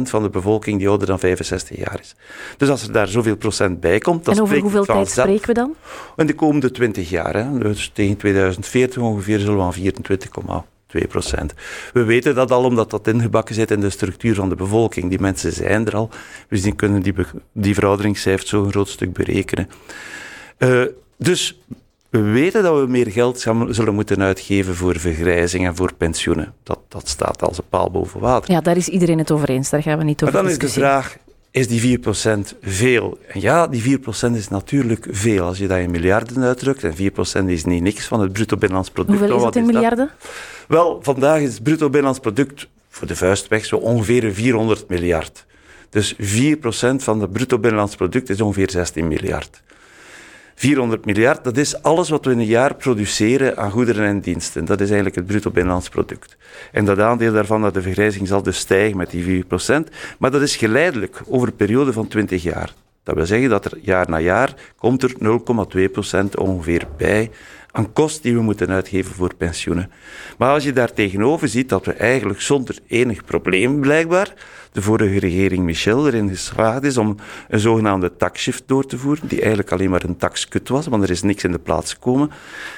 van 0.01 0.23
de 0.23 0.29
bevolking 0.29 0.77
die 0.77 0.89
ouder 0.89 1.07
dan 1.07 1.19
65 1.19 1.77
jaar 1.77 1.99
is. 1.99 2.15
Dus 2.57 2.69
als 2.69 2.83
er 2.83 2.91
daar 2.91 3.07
zoveel 3.07 3.35
procent 3.35 3.79
bij 3.79 3.99
komt, 3.99 4.25
dan 4.25 4.35
En 4.35 4.41
over 4.41 4.59
hoeveel 4.59 4.85
tijd 4.85 5.09
spreken 5.09 5.47
we 5.47 5.53
dan? 5.53 5.75
In 6.15 6.25
de 6.25 6.35
komende 6.35 6.71
20 6.71 7.09
jaar, 7.09 7.35
hè, 7.35 7.57
dus 7.57 7.91
tegen 7.93 8.17
2040 8.17 9.01
ongeveer, 9.01 9.39
zullen 9.39 9.57
we 9.57 9.63
aan 9.63 10.63
24,2 10.91 11.07
procent. 11.07 11.53
We 11.93 12.03
weten 12.03 12.35
dat 12.35 12.51
al 12.51 12.63
omdat 12.63 12.89
dat 12.89 13.07
ingebakken 13.07 13.55
zit 13.55 13.71
in 13.71 13.79
de 13.79 13.89
structuur 13.89 14.35
van 14.35 14.49
de 14.49 14.55
bevolking. 14.55 15.09
Die 15.09 15.19
mensen 15.19 15.51
zijn 15.51 15.85
er 15.85 15.95
al, 15.95 16.09
dus 16.49 16.61
die 16.61 16.75
kunnen 16.75 17.01
die, 17.01 17.13
die 17.53 17.73
verouderingscijfers 17.73 18.49
zo'n 18.49 18.71
groot 18.71 18.89
stuk 18.89 19.13
berekenen. 19.13 19.69
Eh, 20.57 20.81
dus 21.17 21.59
we 22.11 22.21
weten 22.21 22.63
dat 22.63 22.79
we 22.79 22.87
meer 22.87 23.11
geld 23.11 23.39
zullen 23.69 23.93
moeten 23.93 24.21
uitgeven 24.21 24.75
voor 24.75 24.99
vergrijzing 24.99 25.65
en 25.65 25.75
voor 25.75 25.93
pensioenen. 25.93 26.53
Dat, 26.63 26.79
dat 26.87 27.07
staat 27.07 27.41
als 27.41 27.57
een 27.57 27.69
paal 27.69 27.91
boven 27.91 28.19
water. 28.19 28.51
Ja, 28.51 28.61
daar 28.61 28.77
is 28.77 28.87
iedereen 28.87 29.17
het 29.17 29.31
over 29.31 29.49
eens. 29.49 29.69
Daar 29.69 29.81
gaan 29.81 29.97
we 29.97 30.03
niet 30.03 30.21
Maar 30.21 30.29
over 30.29 30.41
dan 30.41 30.51
is 30.51 30.57
de 30.57 30.69
vraag, 30.69 31.17
is 31.51 31.67
die 31.67 31.99
4% 31.99 32.03
veel? 32.61 33.17
En 33.27 33.41
ja, 33.41 33.67
die 33.67 33.99
4% 33.99 34.01
is 34.33 34.47
natuurlijk 34.47 35.07
veel. 35.11 35.45
Als 35.45 35.57
je 35.57 35.67
dat 35.67 35.77
in 35.77 35.91
miljarden 35.91 36.43
uitdrukt, 36.43 36.83
en 36.83 36.93
4% 37.45 37.45
is 37.45 37.65
niet 37.65 37.81
niks 37.81 38.07
van 38.07 38.21
het 38.21 38.33
bruto 38.33 38.55
binnenlands 38.55 38.89
product. 38.89 39.17
Hoeveel 39.17 39.35
is 39.35 39.43
wat 39.43 39.55
in 39.55 39.65
miljarden? 39.65 40.09
Wel, 40.67 40.99
vandaag 41.01 41.39
is 41.39 41.53
het 41.53 41.63
bruto 41.63 41.85
binnenlands 41.85 42.19
product 42.19 42.67
voor 42.89 43.07
de 43.07 43.15
vuist 43.15 43.47
weg 43.47 43.65
zo 43.65 43.75
ongeveer 43.75 44.33
400 44.33 44.87
miljard. 44.87 45.45
Dus 45.89 46.15
4% 46.15 46.17
van 46.95 47.21
het 47.21 47.31
bruto 47.31 47.59
binnenlands 47.59 47.95
product 47.95 48.29
is 48.29 48.41
ongeveer 48.41 48.69
16 48.69 49.07
miljard. 49.07 49.61
400 50.61 51.05
miljard, 51.05 51.43
dat 51.43 51.57
is 51.57 51.81
alles 51.81 52.09
wat 52.09 52.25
we 52.25 52.31
in 52.31 52.39
een 52.39 52.45
jaar 52.45 52.75
produceren 52.75 53.57
aan 53.57 53.71
goederen 53.71 54.05
en 54.05 54.19
diensten. 54.19 54.65
Dat 54.65 54.79
is 54.79 54.87
eigenlijk 54.87 55.15
het 55.15 55.25
bruto 55.25 55.51
binnenlands 55.51 55.89
product. 55.89 56.37
En 56.71 56.85
dat 56.85 56.99
aandeel 56.99 57.33
daarvan 57.33 57.61
naar 57.61 57.71
de 57.71 57.81
vergrijzing 57.81 58.27
zal 58.27 58.43
dus 58.43 58.57
stijgen 58.57 58.97
met 58.97 59.09
die 59.09 59.43
4%. 59.43 59.47
Maar 60.19 60.31
dat 60.31 60.41
is 60.41 60.55
geleidelijk 60.55 61.21
over 61.27 61.47
een 61.47 61.55
periode 61.55 61.93
van 61.93 62.07
20 62.07 62.43
jaar. 62.43 62.73
Dat 63.03 63.15
wil 63.15 63.25
zeggen 63.25 63.49
dat 63.49 63.65
er 63.65 63.77
jaar 63.81 64.09
na 64.09 64.19
jaar 64.19 64.53
komt 64.77 65.03
er 65.03 65.13
0,2% 65.13 66.23
ongeveer 66.37 66.87
bij 66.97 67.31
aan 67.71 67.93
kosten 67.93 68.21
die 68.21 68.33
we 68.33 68.41
moeten 68.41 68.69
uitgeven 68.69 69.13
voor 69.15 69.35
pensioenen. 69.35 69.91
Maar 70.37 70.53
als 70.53 70.63
je 70.63 70.73
daar 70.73 70.93
tegenover 70.93 71.47
ziet 71.47 71.69
dat 71.69 71.85
we 71.85 71.93
eigenlijk 71.93 72.41
zonder 72.41 72.77
enig 72.87 73.25
probleem 73.25 73.79
blijkbaar 73.79 74.33
de 74.71 74.81
vorige 74.81 75.19
regering 75.19 75.63
Michel 75.63 76.07
erin 76.07 76.29
geslaagd 76.29 76.83
is 76.83 76.97
om 76.97 77.15
een 77.49 77.59
zogenaamde 77.59 78.15
taxshift 78.17 78.63
door 78.65 78.85
te 78.85 78.97
voeren, 78.97 79.27
die 79.27 79.39
eigenlijk 79.39 79.71
alleen 79.71 79.89
maar 79.89 80.03
een 80.03 80.17
taxkut 80.17 80.69
was, 80.69 80.87
want 80.87 81.03
er 81.03 81.09
is 81.09 81.21
niks 81.21 81.43
in 81.43 81.51
de 81.51 81.59
plaats 81.59 81.93
gekomen, 81.93 82.31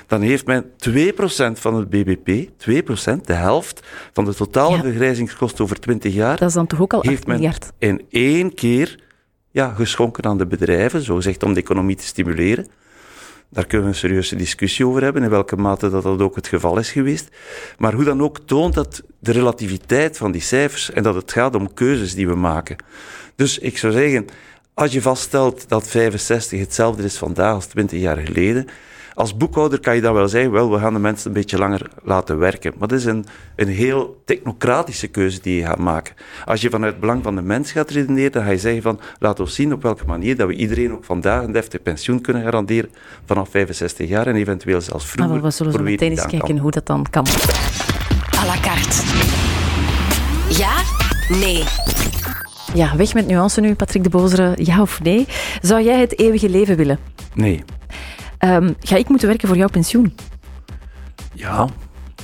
dan 0.07 0.21
heeft 0.21 0.45
men 0.45 0.63
2% 0.63 0.65
van 1.53 1.75
het 1.75 1.89
BBP, 1.89 2.49
2%, 2.57 3.25
de 3.25 3.33
helft 3.33 3.87
van 4.13 4.25
de 4.25 4.33
totale 4.33 4.75
Ja. 4.75 4.81
vergrijzingskosten 4.81 5.63
over 5.63 5.79
20 5.79 6.13
jaar, 6.13 6.37
Dat 6.37 6.47
is 6.47 6.53
dan 6.53 6.67
toch 6.67 6.81
ook 6.81 6.93
al 6.93 6.99
8 6.99 7.09
heeft 7.09 7.27
men 7.27 7.35
miljard? 7.35 7.71
in 7.77 8.01
één 8.09 8.53
keer 8.53 8.99
ja, 9.51 9.73
geschonken 9.73 10.23
aan 10.23 10.37
de 10.37 10.45
bedrijven, 10.47 11.01
zo 11.01 11.15
gezegd 11.15 11.43
om 11.43 11.53
de 11.53 11.59
economie 11.61 11.95
te 11.95 12.05
stimuleren. 12.05 12.67
Daar 13.53 13.65
kunnen 13.65 13.87
we 13.87 13.93
een 13.93 13.99
serieuze 13.99 14.35
discussie 14.35 14.87
over 14.87 15.03
hebben, 15.03 15.23
in 15.23 15.29
welke 15.29 15.55
mate 15.55 15.89
dat, 15.89 16.03
dat 16.03 16.21
ook 16.21 16.35
het 16.35 16.47
geval 16.47 16.77
is 16.77 16.91
geweest. 16.91 17.27
Maar 17.77 17.93
hoe 17.93 18.03
dan 18.03 18.21
ook 18.21 18.39
toont 18.45 18.73
dat 18.73 19.03
de 19.19 19.31
relativiteit 19.31 20.17
van 20.17 20.31
die 20.31 20.41
cijfers 20.41 20.91
en 20.91 21.03
dat 21.03 21.15
het 21.15 21.31
gaat 21.31 21.55
om 21.55 21.73
keuzes 21.73 22.15
die 22.15 22.27
we 22.27 22.35
maken. 22.35 22.75
Dus 23.35 23.59
ik 23.59 23.77
zou 23.77 23.93
zeggen, 23.93 24.25
als 24.73 24.93
je 24.93 25.01
vaststelt 25.01 25.69
dat 25.69 25.87
65 25.87 26.59
hetzelfde 26.59 27.03
is 27.03 27.17
vandaag 27.17 27.53
als 27.53 27.65
20 27.65 27.99
jaar 27.99 28.17
geleden, 28.17 28.67
als 29.13 29.37
boekhouder 29.37 29.79
kan 29.79 29.95
je 29.95 30.01
dan 30.01 30.13
wel 30.13 30.27
zeggen, 30.27 30.51
wel, 30.51 30.71
we 30.71 30.79
gaan 30.79 30.93
de 30.93 30.99
mensen 30.99 31.27
een 31.27 31.33
beetje 31.33 31.57
langer 31.57 31.89
laten 32.03 32.37
werken. 32.37 32.73
Maar 32.77 32.87
dat 32.87 32.99
is 32.99 33.05
een, 33.05 33.25
een 33.55 33.67
heel 33.67 34.21
technocratische 34.25 35.07
keuze 35.07 35.41
die 35.41 35.55
je 35.55 35.65
gaat 35.65 35.77
maken. 35.77 36.15
Als 36.45 36.61
je 36.61 36.69
vanuit 36.69 36.91
het 36.91 37.01
belang 37.01 37.23
van 37.23 37.35
de 37.35 37.41
mens 37.41 37.71
gaat 37.71 37.89
redeneren, 37.89 38.31
dan 38.31 38.43
ga 38.43 38.49
je 38.49 38.57
zeggen 38.57 38.81
van, 38.81 38.99
laat 39.19 39.39
ons 39.39 39.55
zien 39.55 39.73
op 39.73 39.81
welke 39.81 40.05
manier 40.05 40.37
dat 40.37 40.47
we 40.47 40.53
iedereen 40.53 40.91
ook 40.91 41.03
vandaag 41.03 41.43
een 41.43 41.51
deftig 41.51 41.81
pensioen 41.81 42.21
kunnen 42.21 42.43
garanderen 42.43 42.89
vanaf 43.25 43.49
65 43.49 44.09
jaar 44.09 44.27
en 44.27 44.35
eventueel 44.35 44.81
zelfs 44.81 45.05
vroeger. 45.05 45.33
Maar 45.33 45.43
we 45.43 45.51
zullen 45.51 45.73
zo 45.73 45.81
meteen 45.81 46.11
eens 46.11 46.25
kijken 46.25 46.47
kan. 46.47 46.57
hoe 46.57 46.71
dat 46.71 46.85
dan 46.85 47.05
kan. 47.09 47.25
à 48.39 48.45
la 48.45 48.59
carte. 48.61 49.01
Ja? 50.49 50.71
Nee. 51.29 51.63
Ja, 52.73 52.95
weg 52.95 53.13
met 53.13 53.27
nuance 53.27 53.61
nu, 53.61 53.75
Patrick 53.75 54.03
de 54.03 54.09
Bozere. 54.09 54.53
Ja 54.55 54.81
of 54.81 55.01
nee? 55.03 55.27
Zou 55.61 55.83
jij 55.83 55.99
het 55.99 56.19
eeuwige 56.19 56.49
leven 56.49 56.75
willen? 56.75 56.99
Nee. 57.33 57.63
Ehm, 58.43 58.73
ga 58.79 58.95
ik 58.95 59.09
moeten 59.09 59.27
werken 59.27 59.47
voor 59.47 59.57
jouw 59.57 59.67
pensioen? 59.69 60.15
Ja, 61.33 61.67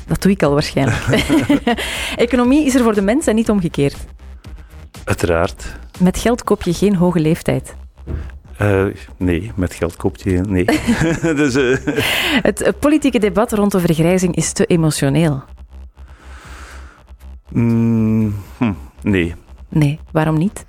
Dat 0.07 0.21
doe 0.21 0.31
ik 0.31 0.43
al 0.43 0.53
waarschijnlijk. 0.53 1.05
Economie 2.15 2.65
is 2.65 2.75
er 2.75 2.83
voor 2.83 2.93
de 2.93 3.01
mens 3.01 3.27
en 3.27 3.35
niet 3.35 3.49
omgekeerd. 3.49 3.95
uiteraard. 5.03 5.65
Met 5.99 6.17
geld 6.17 6.43
koop 6.43 6.63
je 6.63 6.73
geen 6.73 6.95
hoge 6.95 7.19
leeftijd. 7.19 7.75
Eh, 8.57 8.85
nee, 9.17 9.51
met 9.55 9.73
geld 9.73 9.95
koopt 9.95 10.21
je... 10.21 10.31
Nee. 10.47 10.65
dus... 11.41 11.55
eh, 11.55 11.77
Het 12.41 12.73
politieke 12.79 13.19
debat 13.19 13.51
rond 13.51 13.71
de 13.71 13.79
vergrijzing 13.79 14.35
is 14.35 14.51
te 14.53 14.65
emotioneel. 14.65 15.43
Mm, 17.49 18.35
hm, 18.57 18.73
nee. 19.01 19.35
Nee, 19.69 19.99
waarom 20.11 20.37
niet? 20.37 20.65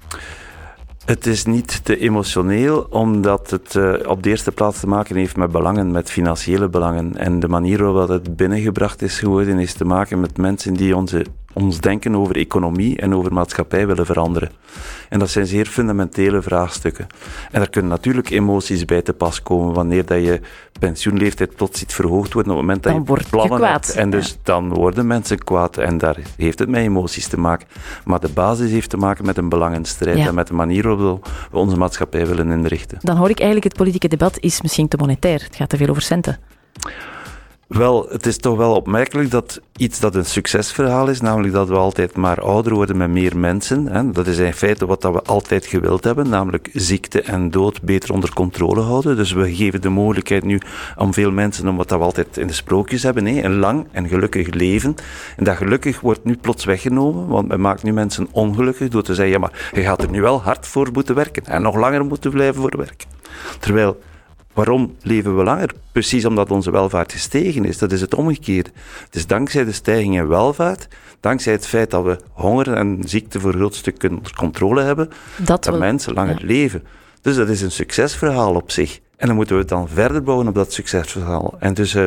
Het 1.04 1.26
is 1.26 1.44
niet 1.44 1.84
te 1.84 1.98
emotioneel, 1.98 2.86
omdat 2.90 3.50
het 3.50 3.74
uh, 3.74 3.94
op 4.06 4.22
de 4.22 4.28
eerste 4.28 4.52
plaats 4.52 4.80
te 4.80 4.86
maken 4.86 5.16
heeft 5.16 5.36
met 5.36 5.50
belangen, 5.50 5.90
met 5.90 6.10
financiële 6.10 6.68
belangen. 6.68 7.16
En 7.16 7.40
de 7.40 7.48
manier 7.48 7.82
waarop 7.82 8.08
het 8.08 8.36
binnengebracht 8.36 9.02
is 9.02 9.18
geworden, 9.18 9.58
is 9.58 9.72
te 9.72 9.84
maken 9.84 10.20
met 10.20 10.36
mensen 10.36 10.74
die 10.74 10.96
onze 10.96 11.24
ons 11.52 11.80
denken 11.80 12.16
over 12.16 12.36
economie 12.36 12.96
en 12.96 13.14
over 13.14 13.32
maatschappij 13.32 13.86
willen 13.86 14.06
veranderen. 14.06 14.50
En 15.08 15.18
dat 15.18 15.30
zijn 15.30 15.46
zeer 15.46 15.66
fundamentele 15.66 16.42
vraagstukken. 16.42 17.06
En 17.50 17.60
er 17.60 17.70
kunnen 17.70 17.90
natuurlijk 17.90 18.30
emoties 18.30 18.84
bij 18.84 19.02
te 19.02 19.12
pas 19.12 19.42
komen 19.42 19.74
wanneer 19.74 20.06
dat 20.06 20.24
je 20.24 20.40
pensioenleeftijd 20.78 21.54
plots 21.54 21.82
iets 21.82 21.94
verhoogd 21.94 22.32
wordt 22.32 22.48
op 22.48 22.54
het 22.54 22.62
moment 22.62 22.82
dat 22.82 22.92
dan 22.92 23.16
je 23.16 23.24
plannen 23.30 23.58
je 23.58 23.64
kwaad. 23.64 23.86
hebt. 23.86 23.98
En 23.98 24.10
dus 24.10 24.38
dan 24.42 24.74
worden 24.74 25.06
mensen 25.06 25.38
kwaad 25.38 25.76
en 25.76 25.98
daar 25.98 26.16
heeft 26.36 26.58
het 26.58 26.68
met 26.68 26.80
emoties 26.80 27.28
te 27.28 27.38
maken. 27.38 27.68
Maar 28.04 28.20
de 28.20 28.28
basis 28.28 28.70
heeft 28.70 28.90
te 28.90 28.96
maken 28.96 29.26
met 29.26 29.36
een 29.36 29.48
belangenstrijd 29.48 30.18
en 30.18 30.34
met 30.34 30.46
de 30.46 30.54
manier 30.54 30.96
waarop 30.96 31.28
we 31.50 31.58
onze 31.58 31.76
maatschappij 31.76 32.26
willen 32.26 32.50
inrichten. 32.50 32.98
Dan 33.00 33.16
hoor 33.16 33.30
ik 33.30 33.38
eigenlijk 33.38 33.68
het 33.68 33.76
politieke 33.76 34.08
debat 34.08 34.38
is 34.38 34.62
misschien 34.62 34.88
te 34.88 34.96
monetair. 34.96 35.42
Het 35.42 35.56
gaat 35.56 35.68
te 35.68 35.76
veel 35.76 35.88
over 35.88 36.02
centen. 36.02 36.38
Wel, 37.70 38.06
het 38.08 38.26
is 38.26 38.36
toch 38.36 38.56
wel 38.56 38.74
opmerkelijk 38.74 39.30
dat 39.30 39.60
iets 39.76 40.00
dat 40.00 40.14
een 40.14 40.24
succesverhaal 40.24 41.08
is, 41.08 41.20
namelijk 41.20 41.52
dat 41.52 41.68
we 41.68 41.74
altijd 41.74 42.16
maar 42.16 42.40
ouder 42.40 42.74
worden 42.74 42.96
met 42.96 43.10
meer 43.10 43.36
mensen, 43.36 43.86
hè, 43.86 44.10
dat 44.10 44.26
is 44.26 44.38
in 44.38 44.52
feite 44.52 44.86
wat 44.86 45.00
dat 45.00 45.12
we 45.12 45.22
altijd 45.22 45.66
gewild 45.66 46.04
hebben, 46.04 46.28
namelijk 46.28 46.70
ziekte 46.72 47.22
en 47.22 47.50
dood 47.50 47.82
beter 47.82 48.12
onder 48.12 48.34
controle 48.34 48.80
houden. 48.80 49.16
Dus 49.16 49.32
we 49.32 49.54
geven 49.54 49.80
de 49.80 49.88
mogelijkheid 49.88 50.44
nu 50.44 50.60
aan 50.96 51.12
veel 51.12 51.30
mensen 51.30 51.68
om 51.68 51.76
wat 51.76 51.88
dat 51.88 51.98
we 51.98 52.04
altijd 52.04 52.36
in 52.36 52.46
de 52.46 52.52
sprookjes 52.52 53.02
hebben, 53.02 53.26
hè, 53.26 53.42
een 53.42 53.58
lang 53.58 53.86
en 53.92 54.08
gelukkig 54.08 54.54
leven. 54.54 54.94
En 55.36 55.44
dat 55.44 55.56
gelukkig 55.56 56.00
wordt 56.00 56.24
nu 56.24 56.36
plots 56.36 56.64
weggenomen, 56.64 57.26
want 57.26 57.48
men 57.48 57.60
maakt 57.60 57.82
nu 57.82 57.92
mensen 57.92 58.28
ongelukkig 58.30 58.88
door 58.88 59.02
te 59.02 59.14
zeggen, 59.14 59.34
ja 59.34 59.40
maar 59.40 59.70
je 59.74 59.82
gaat 59.82 60.02
er 60.02 60.10
nu 60.10 60.20
wel 60.20 60.42
hard 60.42 60.66
voor 60.66 60.88
moeten 60.92 61.14
werken 61.14 61.44
en 61.46 61.62
nog 61.62 61.76
langer 61.76 62.04
moeten 62.04 62.30
blijven 62.30 62.60
voor 62.60 62.76
werken. 62.76 63.08
Terwijl 63.60 63.98
Waarom 64.52 64.96
leven 65.02 65.36
we 65.36 65.42
langer? 65.42 65.70
Precies 65.92 66.24
omdat 66.24 66.50
onze 66.50 66.70
welvaart 66.70 67.12
gestegen 67.12 67.64
is. 67.64 67.78
Dat 67.78 67.92
is 67.92 68.00
het 68.00 68.14
omgekeerde. 68.14 68.70
Het 69.04 69.14
is 69.14 69.26
dankzij 69.26 69.64
de 69.64 69.72
stijging 69.72 70.16
in 70.16 70.28
welvaart, 70.28 70.88
dankzij 71.20 71.52
het 71.52 71.66
feit 71.66 71.90
dat 71.90 72.04
we 72.04 72.18
honger 72.32 72.72
en 72.72 72.98
ziekte 73.04 73.40
voor 73.40 73.52
een 73.52 73.58
groot 73.58 73.74
stuk 73.74 74.02
onder 74.02 74.34
controle 74.36 74.82
hebben, 74.82 75.10
dat, 75.36 75.78
mensen 75.78 76.14
langer 76.14 76.38
leven. 76.42 76.84
Dus 77.22 77.36
dat 77.36 77.48
is 77.48 77.60
een 77.60 77.70
succesverhaal 77.70 78.54
op 78.54 78.70
zich. 78.70 79.00
En 79.16 79.26
dan 79.26 79.36
moeten 79.36 79.54
we 79.54 79.60
het 79.60 79.70
dan 79.70 79.88
verder 79.88 80.22
bouwen 80.22 80.48
op 80.48 80.54
dat 80.54 80.72
succesverhaal. 80.72 81.54
En 81.58 81.74
dus 81.74 81.94
uh, 81.94 82.04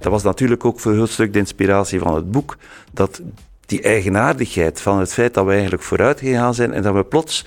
dat 0.00 0.12
was 0.12 0.22
natuurlijk 0.22 0.64
ook 0.64 0.80
voor 0.80 0.90
een 0.90 0.96
groot 0.96 1.10
stuk 1.10 1.32
de 1.32 1.38
inspiratie 1.38 1.98
van 1.98 2.14
het 2.14 2.30
boek. 2.30 2.56
Dat 2.92 3.20
die 3.66 3.82
eigenaardigheid 3.82 4.80
van 4.80 4.98
het 4.98 5.12
feit 5.12 5.34
dat 5.34 5.44
we 5.44 5.52
eigenlijk 5.52 5.82
vooruit 5.82 6.20
gegaan 6.20 6.54
zijn 6.54 6.72
en 6.72 6.82
dat 6.82 6.94
we 6.94 7.04
plots 7.04 7.46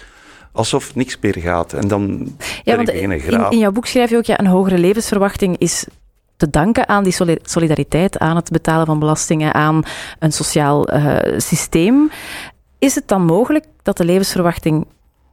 alsof 0.56 0.96
niks 0.96 1.18
meer 1.22 1.38
gaat. 1.38 1.74
En 1.74 1.88
dan 1.88 2.36
ja, 2.64 2.76
want 2.76 2.90
in, 2.90 3.12
in 3.50 3.58
jouw 3.58 3.72
boek 3.72 3.86
schrijf 3.86 4.10
je 4.10 4.18
ook, 4.18 4.26
ja, 4.26 4.40
een 4.40 4.48
hogere 4.48 4.78
levensverwachting 4.78 5.58
is 5.58 5.86
te 6.38 6.50
danken 6.50 6.88
aan 6.88 7.04
die 7.04 7.16
solidariteit, 7.42 8.20
aan 8.20 8.36
het 8.36 8.50
betalen 8.50 8.86
van 8.86 9.00
belastingen, 9.00 9.54
aan 9.54 9.84
een 10.20 10.32
sociaal 10.32 10.94
uh, 10.94 11.18
systeem. 11.38 12.12
Is 12.80 12.96
het 12.96 13.08
dan 13.08 13.26
mogelijk 13.26 13.66
dat 13.84 13.98
de 13.98 14.06
levensverwachting 14.06 14.86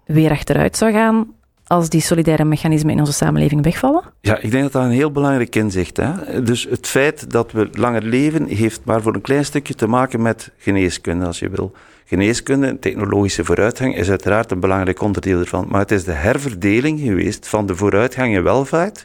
weer 0.07 0.31
achteruit 0.31 0.77
zou 0.77 0.93
gaan 0.93 1.35
als 1.67 1.89
die 1.89 2.01
solidaire 2.01 2.45
mechanismen 2.45 2.93
in 2.93 2.99
onze 2.99 3.13
samenleving 3.13 3.63
wegvallen? 3.63 4.03
Ja, 4.21 4.39
ik 4.39 4.51
denk 4.51 4.63
dat 4.63 4.73
dat 4.73 4.83
een 4.83 4.91
heel 4.91 5.11
belangrijk 5.11 5.57
inzicht 5.57 5.99
is. 5.99 6.07
Dus 6.45 6.67
het 6.71 6.87
feit 6.87 7.31
dat 7.31 7.53
we 7.53 7.69
langer 7.73 8.03
leven, 8.03 8.47
heeft 8.47 8.81
maar 8.85 9.03
voor 9.03 9.15
een 9.15 9.21
klein 9.21 9.45
stukje 9.45 9.75
te 9.75 9.87
maken 9.87 10.23
met 10.23 10.51
geneeskunde, 10.59 11.27
als 11.27 11.39
je 11.39 11.49
wil. 11.49 11.73
Geneeskunde, 12.13 12.79
technologische 12.79 13.45
vooruitgang, 13.45 13.97
is 13.97 14.11
uiteraard 14.11 14.51
een 14.51 14.61
belangrijk 14.61 15.01
onderdeel 15.03 15.41
ervan. 15.41 15.67
Maar 15.69 15.81
het 15.81 15.91
is 15.91 16.05
de 16.05 16.13
herverdeling 16.13 17.01
geweest 17.01 17.49
van 17.49 17.67
de 17.67 17.77
vooruitgang 17.77 18.35
in 18.35 18.43
welvaart 18.43 19.05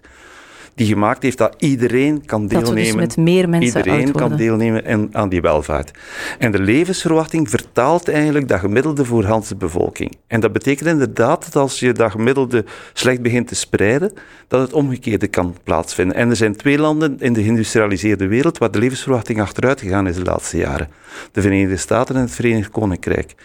die 0.78 0.88
gemaakt 0.88 1.24
heeft 1.24 1.38
dat 1.38 1.56
iedereen 1.58 2.26
kan 2.26 2.48
deelnemen. 2.48 2.76
Dat 2.76 2.84
we 2.84 2.92
dus 2.92 2.96
met 2.96 3.18
meer 3.18 3.50
mensen 3.50 3.78
Iedereen 3.78 4.12
kan 4.12 4.36
deelnemen 4.36 5.10
aan 5.12 5.30
die 5.30 5.42
welvaart. 5.42 5.92
En 6.40 6.52
de 6.52 6.60
levensverwachting 6.60 7.50
vertaalt 7.50 8.10
eigenlijk 8.10 8.48
dat 8.48 8.60
gemiddelde 8.60 9.06
voor 9.06 9.42
de 9.48 9.56
bevolking. 9.56 10.18
En 10.28 10.40
dat 10.40 10.52
betekent 10.52 10.90
inderdaad 10.90 11.44
dat 11.46 11.56
als 11.56 11.80
je 11.80 11.92
dat 11.92 12.12
gemiddelde 12.12 12.66
slecht 12.94 13.22
begint 13.22 13.48
te 13.48 13.56
spreiden, 13.56 14.14
dat 14.48 14.62
het 14.62 14.74
omgekeerde 14.74 15.28
kan 15.28 15.56
plaatsvinden. 15.64 16.16
En 16.16 16.30
er 16.30 16.36
zijn 16.36 16.56
twee 16.56 16.78
landen 16.78 17.20
in 17.20 17.34
de 17.34 17.44
geïndustrialiseerde 17.44 18.28
wereld 18.28 18.58
waar 18.58 18.72
de 18.72 18.80
levensverwachting 18.80 19.42
achteruit 19.42 19.82
gegaan 19.82 20.08
is 20.08 20.16
de 20.16 20.24
laatste 20.24 20.58
jaren. 20.58 20.90
De 21.32 21.42
Verenigde 21.42 21.78
Staten 21.78 22.16
en 22.16 22.22
het 22.22 22.32
Verenigd 22.32 22.70
Koninkrijk 22.70 23.36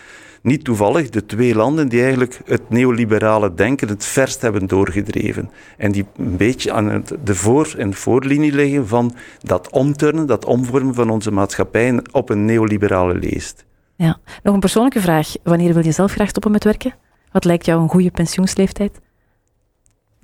niet 0.42 0.64
toevallig 0.64 1.10
de 1.10 1.26
twee 1.26 1.54
landen 1.54 1.88
die 1.88 2.00
eigenlijk 2.00 2.40
het 2.44 2.70
neoliberale 2.70 3.54
denken 3.54 3.88
het 3.88 4.04
verst 4.04 4.40
hebben 4.40 4.66
doorgedreven. 4.66 5.50
En 5.76 5.92
die 5.92 6.06
een 6.16 6.36
beetje 6.36 6.72
aan 6.72 7.04
de 7.24 7.34
voor- 7.34 7.74
en 7.78 7.94
voorlinie 7.94 8.52
liggen 8.52 8.88
van 8.88 9.14
dat 9.40 9.70
omturnen, 9.70 10.26
dat 10.26 10.44
omvormen 10.44 10.94
van 10.94 11.10
onze 11.10 11.30
maatschappij 11.30 12.00
op 12.10 12.30
een 12.30 12.44
neoliberale 12.44 13.14
leest. 13.14 13.64
Ja, 13.96 14.18
nog 14.42 14.54
een 14.54 14.60
persoonlijke 14.60 15.00
vraag. 15.00 15.34
Wanneer 15.42 15.74
wil 15.74 15.84
je 15.84 15.92
zelf 15.92 16.12
graag 16.12 16.28
stoppen 16.28 16.52
met 16.52 16.64
werken? 16.64 16.94
Wat 17.32 17.44
lijkt 17.44 17.66
jou 17.66 17.82
een 17.82 17.88
goede 17.88 18.10
pensioensleeftijd? 18.10 19.00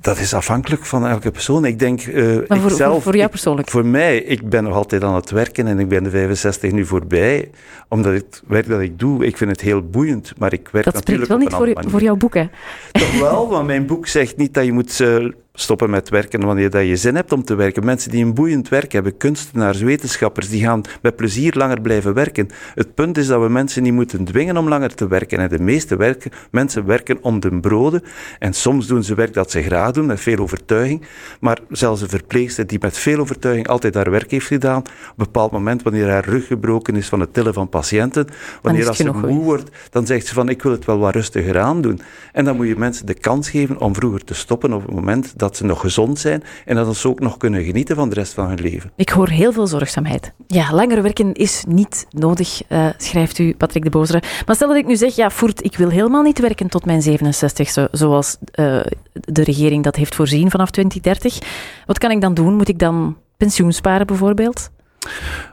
Dat 0.00 0.18
is 0.18 0.34
afhankelijk 0.34 0.84
van 0.86 1.06
elke 1.06 1.30
persoon. 1.30 1.64
Ik 1.64 1.78
denk, 1.78 2.06
uh, 2.06 2.38
voor, 2.48 2.70
zelf, 2.70 2.92
voor, 2.92 3.02
voor, 3.02 3.16
jou 3.16 3.30
persoonlijk? 3.30 3.70
voor 3.70 3.86
mij, 3.86 4.18
ik 4.18 4.48
ben 4.48 4.64
nog 4.64 4.74
altijd 4.74 5.04
aan 5.04 5.14
het 5.14 5.30
werken 5.30 5.66
en 5.66 5.78
ik 5.78 5.88
ben 5.88 6.02
de 6.02 6.10
65 6.10 6.72
nu 6.72 6.86
voorbij. 6.86 7.50
Omdat 7.88 8.12
het 8.12 8.42
werk 8.46 8.68
dat 8.68 8.80
ik 8.80 8.98
doe, 8.98 9.26
ik 9.26 9.36
vind 9.36 9.50
het 9.50 9.60
heel 9.60 9.82
boeiend, 9.82 10.32
maar 10.38 10.52
ik 10.52 10.68
werk 10.72 10.84
dat 10.84 10.94
natuurlijk 10.94 11.28
wel 11.28 11.38
niet 11.38 11.52
voor, 11.52 11.72
voor 11.88 12.02
jouw 12.02 12.16
boek, 12.16 12.34
hè? 12.34 12.48
Toch 12.92 13.18
wel, 13.20 13.48
want 13.48 13.66
mijn 13.66 13.86
boek 13.86 14.06
zegt 14.06 14.36
niet 14.36 14.54
dat 14.54 14.64
je 14.64 14.72
moet 14.72 14.98
uh, 14.98 15.30
stoppen 15.60 15.90
met 15.90 16.08
werken 16.08 16.44
wanneer 16.44 16.70
dat 16.70 16.86
je 16.86 16.96
zin 16.96 17.14
hebt 17.14 17.32
om 17.32 17.44
te 17.44 17.54
werken. 17.54 17.84
Mensen 17.84 18.10
die 18.10 18.24
een 18.24 18.34
boeiend 18.34 18.68
werk 18.68 18.92
hebben, 18.92 19.16
kunstenaars, 19.16 19.80
wetenschappers, 19.80 20.48
die 20.48 20.62
gaan 20.62 20.82
met 21.02 21.16
plezier 21.16 21.54
langer 21.56 21.80
blijven 21.80 22.14
werken. 22.14 22.48
Het 22.74 22.94
punt 22.94 23.18
is 23.18 23.26
dat 23.26 23.40
we 23.42 23.48
mensen 23.48 23.82
niet 23.82 23.92
moeten 23.92 24.24
dwingen 24.24 24.56
om 24.56 24.68
langer 24.68 24.94
te 24.94 25.08
werken. 25.08 25.38
En 25.38 25.48
de 25.48 25.58
meeste 25.58 25.96
werken, 25.96 26.30
mensen 26.50 26.86
werken 26.86 27.18
om 27.22 27.40
de 27.40 27.60
broden. 27.60 28.02
En 28.38 28.52
soms 28.52 28.86
doen 28.86 29.04
ze 29.04 29.14
werk 29.14 29.34
dat 29.34 29.50
ze 29.50 29.62
graag 29.62 29.90
doen, 29.90 30.06
met 30.06 30.20
veel 30.20 30.38
overtuiging. 30.38 31.02
Maar 31.40 31.58
zelfs 31.70 32.00
een 32.00 32.08
verpleegster 32.08 32.66
die 32.66 32.78
met 32.80 32.98
veel 32.98 33.18
overtuiging 33.18 33.68
altijd 33.68 33.94
haar 33.94 34.10
werk 34.10 34.30
heeft 34.30 34.46
gedaan, 34.46 34.78
op 34.78 34.86
een 34.86 35.14
bepaald 35.16 35.52
moment, 35.52 35.82
wanneer 35.82 36.08
haar 36.08 36.24
rug 36.24 36.46
gebroken 36.46 36.96
is 36.96 37.08
van 37.08 37.20
het 37.20 37.34
tillen 37.34 37.54
van 37.54 37.68
patiënten, 37.68 38.26
wanneer 38.62 38.88
als 38.88 38.96
ze 38.96 39.12
moe 39.12 39.44
wordt, 39.44 39.70
dan 39.90 40.06
zegt 40.06 40.26
ze 40.26 40.34
van 40.34 40.48
ik 40.48 40.62
wil 40.62 40.72
het 40.72 40.84
wel 40.84 40.98
wat 40.98 41.14
rustiger 41.14 41.58
aandoen. 41.58 42.00
En 42.32 42.44
dan 42.44 42.56
moet 42.56 42.66
je 42.66 42.76
mensen 42.76 43.06
de 43.06 43.14
kans 43.14 43.50
geven 43.50 43.80
om 43.80 43.94
vroeger 43.94 44.24
te 44.24 44.34
stoppen 44.34 44.72
op 44.72 44.82
het 44.82 44.94
moment 44.94 45.38
dat 45.38 45.47
dat 45.48 45.56
ze 45.56 45.64
nog 45.64 45.80
gezond 45.80 46.18
zijn 46.18 46.42
en 46.64 46.76
dat 46.76 46.96
ze 46.96 47.08
ook 47.08 47.20
nog 47.20 47.36
kunnen 47.36 47.64
genieten 47.64 47.96
van 47.96 48.08
de 48.08 48.14
rest 48.14 48.32
van 48.32 48.48
hun 48.48 48.60
leven. 48.60 48.90
Ik 48.96 49.08
hoor 49.08 49.28
heel 49.28 49.52
veel 49.52 49.66
zorgzaamheid. 49.66 50.32
Ja, 50.46 50.72
langer 50.72 51.02
werken 51.02 51.32
is 51.32 51.64
niet 51.68 52.06
nodig, 52.10 52.62
uh, 52.68 52.86
schrijft 52.96 53.38
u 53.38 53.54
Patrick 53.54 53.84
de 53.84 53.90
Bozere. 53.90 54.22
Maar 54.46 54.54
stel 54.54 54.68
dat 54.68 54.76
ik 54.76 54.86
nu 54.86 54.96
zeg, 54.96 55.16
ja, 55.16 55.30
Voert, 55.30 55.64
ik 55.64 55.76
wil 55.76 55.88
helemaal 55.88 56.22
niet 56.22 56.38
werken 56.38 56.68
tot 56.68 56.84
mijn 56.84 57.02
67, 57.02 57.68
zo, 57.70 57.86
zoals 57.92 58.36
uh, 58.40 58.80
de 59.12 59.44
regering 59.44 59.84
dat 59.84 59.96
heeft 59.96 60.14
voorzien 60.14 60.50
vanaf 60.50 60.70
2030. 60.70 61.38
Wat 61.86 61.98
kan 61.98 62.10
ik 62.10 62.20
dan 62.20 62.34
doen? 62.34 62.54
Moet 62.54 62.68
ik 62.68 62.78
dan 62.78 63.16
pensioen 63.36 63.72
sparen 63.72 64.06
bijvoorbeeld? 64.06 64.70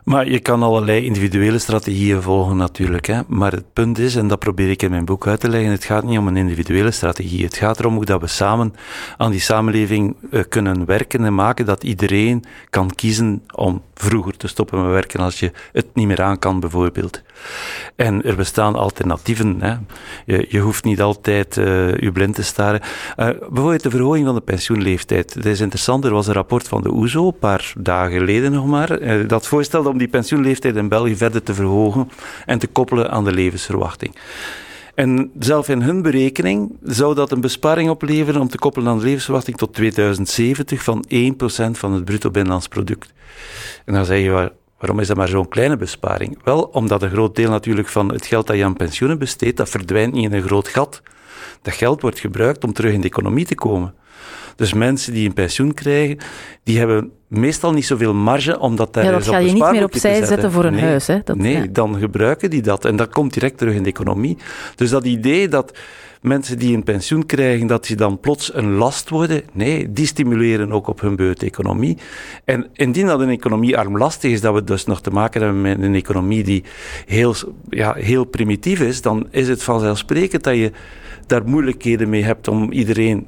Maar 0.05 0.29
je 0.29 0.39
kan 0.39 0.63
allerlei 0.63 1.05
individuele 1.05 1.59
strategieën 1.59 2.21
volgen 2.21 2.57
natuurlijk. 2.57 3.05
Hè. 3.05 3.21
Maar 3.27 3.51
het 3.51 3.74
punt 3.74 3.97
is, 3.97 4.15
en 4.15 4.27
dat 4.27 4.39
probeer 4.39 4.69
ik 4.69 4.81
in 4.81 4.89
mijn 4.89 5.05
boek 5.05 5.27
uit 5.27 5.39
te 5.39 5.50
leggen, 5.50 5.71
het 5.71 5.83
gaat 5.83 6.03
niet 6.03 6.17
om 6.17 6.27
een 6.27 6.38
individuele 6.38 6.91
strategie. 6.91 7.43
Het 7.43 7.57
gaat 7.57 7.79
erom 7.79 7.95
hoe 7.95 8.05
dat 8.05 8.21
we 8.21 8.27
samen 8.27 8.74
aan 9.17 9.31
die 9.31 9.39
samenleving 9.39 10.15
uh, 10.31 10.43
kunnen 10.50 10.85
werken 10.85 11.25
en 11.25 11.35
maken 11.35 11.65
dat 11.65 11.83
iedereen 11.83 12.43
kan 12.69 12.95
kiezen 12.95 13.43
om 13.55 13.81
vroeger 13.93 14.38
te 14.38 14.47
stoppen 14.47 14.81
met 14.81 14.91
werken 14.91 15.19
als 15.19 15.39
je 15.39 15.51
het 15.71 15.85
niet 15.93 16.07
meer 16.07 16.21
aan 16.21 16.39
kan 16.39 16.59
bijvoorbeeld. 16.59 17.21
En 17.95 18.24
er 18.24 18.35
bestaan 18.35 18.75
alternatieven. 18.75 19.62
Hè. 19.62 19.75
Je, 20.25 20.45
je 20.50 20.59
hoeft 20.59 20.83
niet 20.83 21.01
altijd 21.01 21.57
uh, 21.57 21.65
je 21.97 22.12
blind 22.12 22.35
te 22.35 22.43
staren. 22.43 22.81
Uh, 23.17 23.29
bijvoorbeeld 23.50 23.83
de 23.83 23.89
verhoging 23.89 24.25
van 24.25 24.35
de 24.35 24.41
pensioenleeftijd. 24.41 25.33
Dat 25.33 25.45
is 25.45 25.59
interessant. 25.59 26.05
Er 26.05 26.13
was 26.13 26.27
een 26.27 26.33
rapport 26.33 26.67
van 26.67 26.81
de 26.81 26.93
OESO, 26.93 27.24
e 27.24 27.27
een 27.27 27.39
paar 27.39 27.74
dagen 27.77 28.17
geleden 28.17 28.51
nog 28.51 28.65
maar, 28.65 29.27
dat 29.27 29.47
voorstelde 29.47 29.89
om 29.95 30.01
die 30.01 30.09
pensioenleeftijd 30.09 30.75
in 30.75 30.87
België 30.87 31.15
verder 31.15 31.43
te 31.43 31.53
verhogen 31.53 32.09
en 32.45 32.59
te 32.59 32.67
koppelen 32.67 33.11
aan 33.11 33.23
de 33.23 33.31
levensverwachting. 33.31 34.15
En 34.95 35.31
zelf 35.39 35.69
in 35.69 35.81
hun 35.81 36.01
berekening 36.01 36.77
zou 36.83 37.15
dat 37.15 37.31
een 37.31 37.41
besparing 37.41 37.89
opleveren 37.89 38.41
om 38.41 38.47
te 38.47 38.57
koppelen 38.57 38.87
aan 38.87 38.97
de 38.97 39.03
levensverwachting 39.03 39.57
tot 39.57 39.73
2070 39.73 40.83
van 40.83 41.05
1% 41.13 41.71
van 41.71 41.93
het 41.93 42.05
bruto 42.05 42.31
binnenlands 42.31 42.67
product. 42.67 43.13
En 43.85 43.93
dan 43.93 44.05
zeg 44.05 44.19
je, 44.19 44.51
waarom 44.79 44.99
is 44.99 45.07
dat 45.07 45.17
maar 45.17 45.27
zo'n 45.27 45.47
kleine 45.47 45.77
besparing? 45.77 46.37
Wel, 46.43 46.61
omdat 46.61 47.01
een 47.01 47.09
groot 47.09 47.35
deel 47.35 47.49
natuurlijk 47.49 47.87
van 47.87 48.11
het 48.11 48.25
geld 48.25 48.47
dat 48.47 48.57
je 48.57 48.65
aan 48.65 48.75
pensioenen 48.75 49.19
besteedt, 49.19 49.57
dat 49.57 49.69
verdwijnt 49.69 50.15
in 50.15 50.33
een 50.33 50.43
groot 50.43 50.67
gat. 50.67 51.01
Dat 51.61 51.73
geld 51.73 52.01
wordt 52.01 52.19
gebruikt 52.19 52.63
om 52.63 52.73
terug 52.73 52.93
in 52.93 53.01
de 53.01 53.07
economie 53.07 53.45
te 53.45 53.55
komen. 53.55 53.93
Dus 54.55 54.74
mensen 54.74 55.13
die 55.13 55.27
een 55.27 55.33
pensioen 55.33 55.74
krijgen, 55.74 56.17
die 56.63 56.77
hebben 56.77 57.12
meestal 57.27 57.74
niet 57.74 57.85
zoveel 57.85 58.13
marge 58.13 58.59
omdat 58.59 58.93
daar 58.93 59.03
ja, 59.03 59.12
dat 59.12 59.27
ga 59.27 59.38
je 59.38 59.51
niet 59.51 59.71
meer 59.71 59.83
opzij 59.83 60.25
zetten. 60.25 60.51
voor 60.51 60.65
een 60.65 60.74
nee, 60.74 60.83
huis. 60.83 61.07
Hè? 61.07 61.19
Dat, 61.24 61.38
nee, 61.38 61.71
dan 61.71 62.00
gebruiken 62.00 62.50
die 62.50 62.62
dat. 62.62 62.85
En 62.85 62.95
dat 62.95 63.09
komt 63.09 63.33
direct 63.33 63.57
terug 63.57 63.74
in 63.74 63.83
de 63.83 63.89
economie. 63.89 64.38
Dus 64.75 64.89
dat 64.89 65.05
idee 65.05 65.47
dat 65.47 65.77
mensen 66.21 66.59
die 66.59 66.75
een 66.75 66.83
pensioen 66.83 67.25
krijgen, 67.25 67.67
dat 67.67 67.85
die 67.85 67.95
dan 67.95 68.19
plots 68.19 68.53
een 68.53 68.71
last 68.71 69.09
worden. 69.09 69.41
Nee, 69.51 69.91
die 69.91 70.05
stimuleren 70.05 70.71
ook 70.71 70.88
op 70.88 71.01
hun 71.01 71.15
beurt 71.15 71.39
de 71.39 71.45
economie. 71.45 71.97
En 72.45 72.67
indien 72.74 73.05
dat 73.05 73.19
een 73.19 73.29
economie 73.29 73.77
armlastig 73.77 74.31
is, 74.31 74.41
dat 74.41 74.53
we 74.53 74.63
dus 74.63 74.85
nog 74.85 75.01
te 75.01 75.09
maken 75.12 75.41
hebben 75.41 75.62
met 75.62 75.81
een 75.81 75.95
economie 75.95 76.43
die 76.43 76.63
heel, 77.05 77.35
ja, 77.69 77.93
heel 77.93 78.24
primitief 78.24 78.79
is, 78.79 79.01
dan 79.01 79.27
is 79.31 79.47
het 79.47 79.63
vanzelfsprekend 79.63 80.43
dat 80.43 80.55
je 80.55 80.71
daar 81.27 81.45
moeilijkheden 81.45 82.09
mee 82.09 82.24
hebt 82.24 82.47
om 82.47 82.71
iedereen 82.71 83.25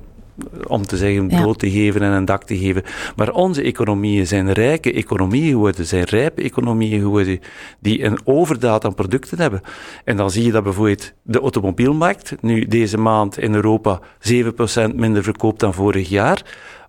om 0.68 0.86
te 0.86 0.98
zeggen, 0.98 1.28
brood 1.28 1.60
te 1.60 1.72
geven 1.72 2.02
en 2.02 2.12
een 2.12 2.26
dak 2.26 2.44
te 2.44 2.58
geven. 2.58 2.84
Maar 3.16 3.32
onze 3.32 3.62
economieën 3.62 4.28
zijn 4.28 4.54
rijke 4.54 4.94
economieën 4.94 5.52
geworden, 5.52 5.86
zijn 5.86 6.04
rijpe 6.04 6.42
economieën 6.42 7.00
geworden, 7.00 7.40
die 7.80 8.04
een 8.04 8.20
overdaad 8.24 8.86
aan 8.86 8.96
producten 8.96 9.40
hebben. 9.40 9.62
En 10.04 10.18
dan 10.18 10.32
zie 10.32 10.44
je 10.44 10.52
dat 10.52 10.64
bijvoorbeeld 10.64 11.14
de 11.22 11.40
automobielmarkt 11.40 12.36
nu 12.42 12.66
deze 12.66 12.98
maand 12.98 13.38
in 13.38 13.54
Europa 13.54 14.00
7% 14.92 14.96
minder 14.96 15.24
verkoopt 15.24 15.60
dan 15.60 15.74
vorig 15.74 16.10
jaar, 16.10 16.42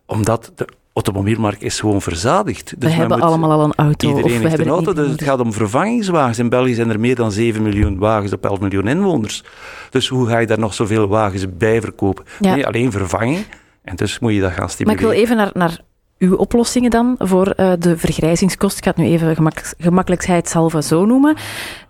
omdat 0.06 0.52
de 0.54 0.66
automobielmarkt 1.04 1.62
is 1.62 1.80
gewoon 1.80 2.02
verzadigd. 2.02 2.74
Dus 2.78 2.90
we 2.90 2.96
hebben 2.96 3.20
allemaal 3.20 3.50
al 3.50 3.64
een 3.64 3.74
auto. 3.76 4.08
Iedereen 4.08 4.32
of 4.32 4.42
we 4.42 4.48
heeft 4.48 4.60
een 4.60 4.68
auto, 4.68 4.92
dus 4.92 5.10
het 5.10 5.22
gaat 5.22 5.40
om 5.40 5.52
vervangingswagens. 5.52 6.38
In 6.38 6.48
België 6.48 6.74
zijn 6.74 6.90
er 6.90 7.00
meer 7.00 7.14
dan 7.14 7.32
7 7.32 7.62
miljoen 7.62 7.98
wagens 7.98 8.32
op 8.32 8.44
11 8.44 8.60
miljoen 8.60 8.88
inwoners. 8.88 9.44
Dus 9.90 10.08
hoe 10.08 10.28
ga 10.28 10.38
je 10.38 10.46
daar 10.46 10.58
nog 10.58 10.74
zoveel 10.74 11.08
wagens 11.08 11.44
bij 11.56 11.80
verkopen? 11.80 12.24
Nee, 12.38 12.66
alleen 12.66 12.92
vervanging. 12.92 13.44
En 13.82 13.96
dus 13.96 14.18
moet 14.18 14.32
je 14.34 14.40
dat 14.40 14.52
gaan 14.52 14.68
stimuleren. 14.68 15.04
Maar 15.04 15.14
ik 15.14 15.18
wil 15.18 15.26
even 15.26 15.36
naar, 15.36 15.68
naar 15.68 15.80
uw 16.18 16.36
oplossingen 16.36 16.90
dan 16.90 17.14
voor 17.18 17.52
uh, 17.56 17.72
de 17.78 17.98
vergrijzingskost. 17.98 18.78
Ik 18.78 18.84
ga 18.84 18.90
het 18.90 18.98
nu 18.98 19.06
even 19.06 19.34
gemak, 19.34 19.74
gemakkelijkheidshalve 19.78 20.82
zo 20.82 21.04
noemen. 21.04 21.36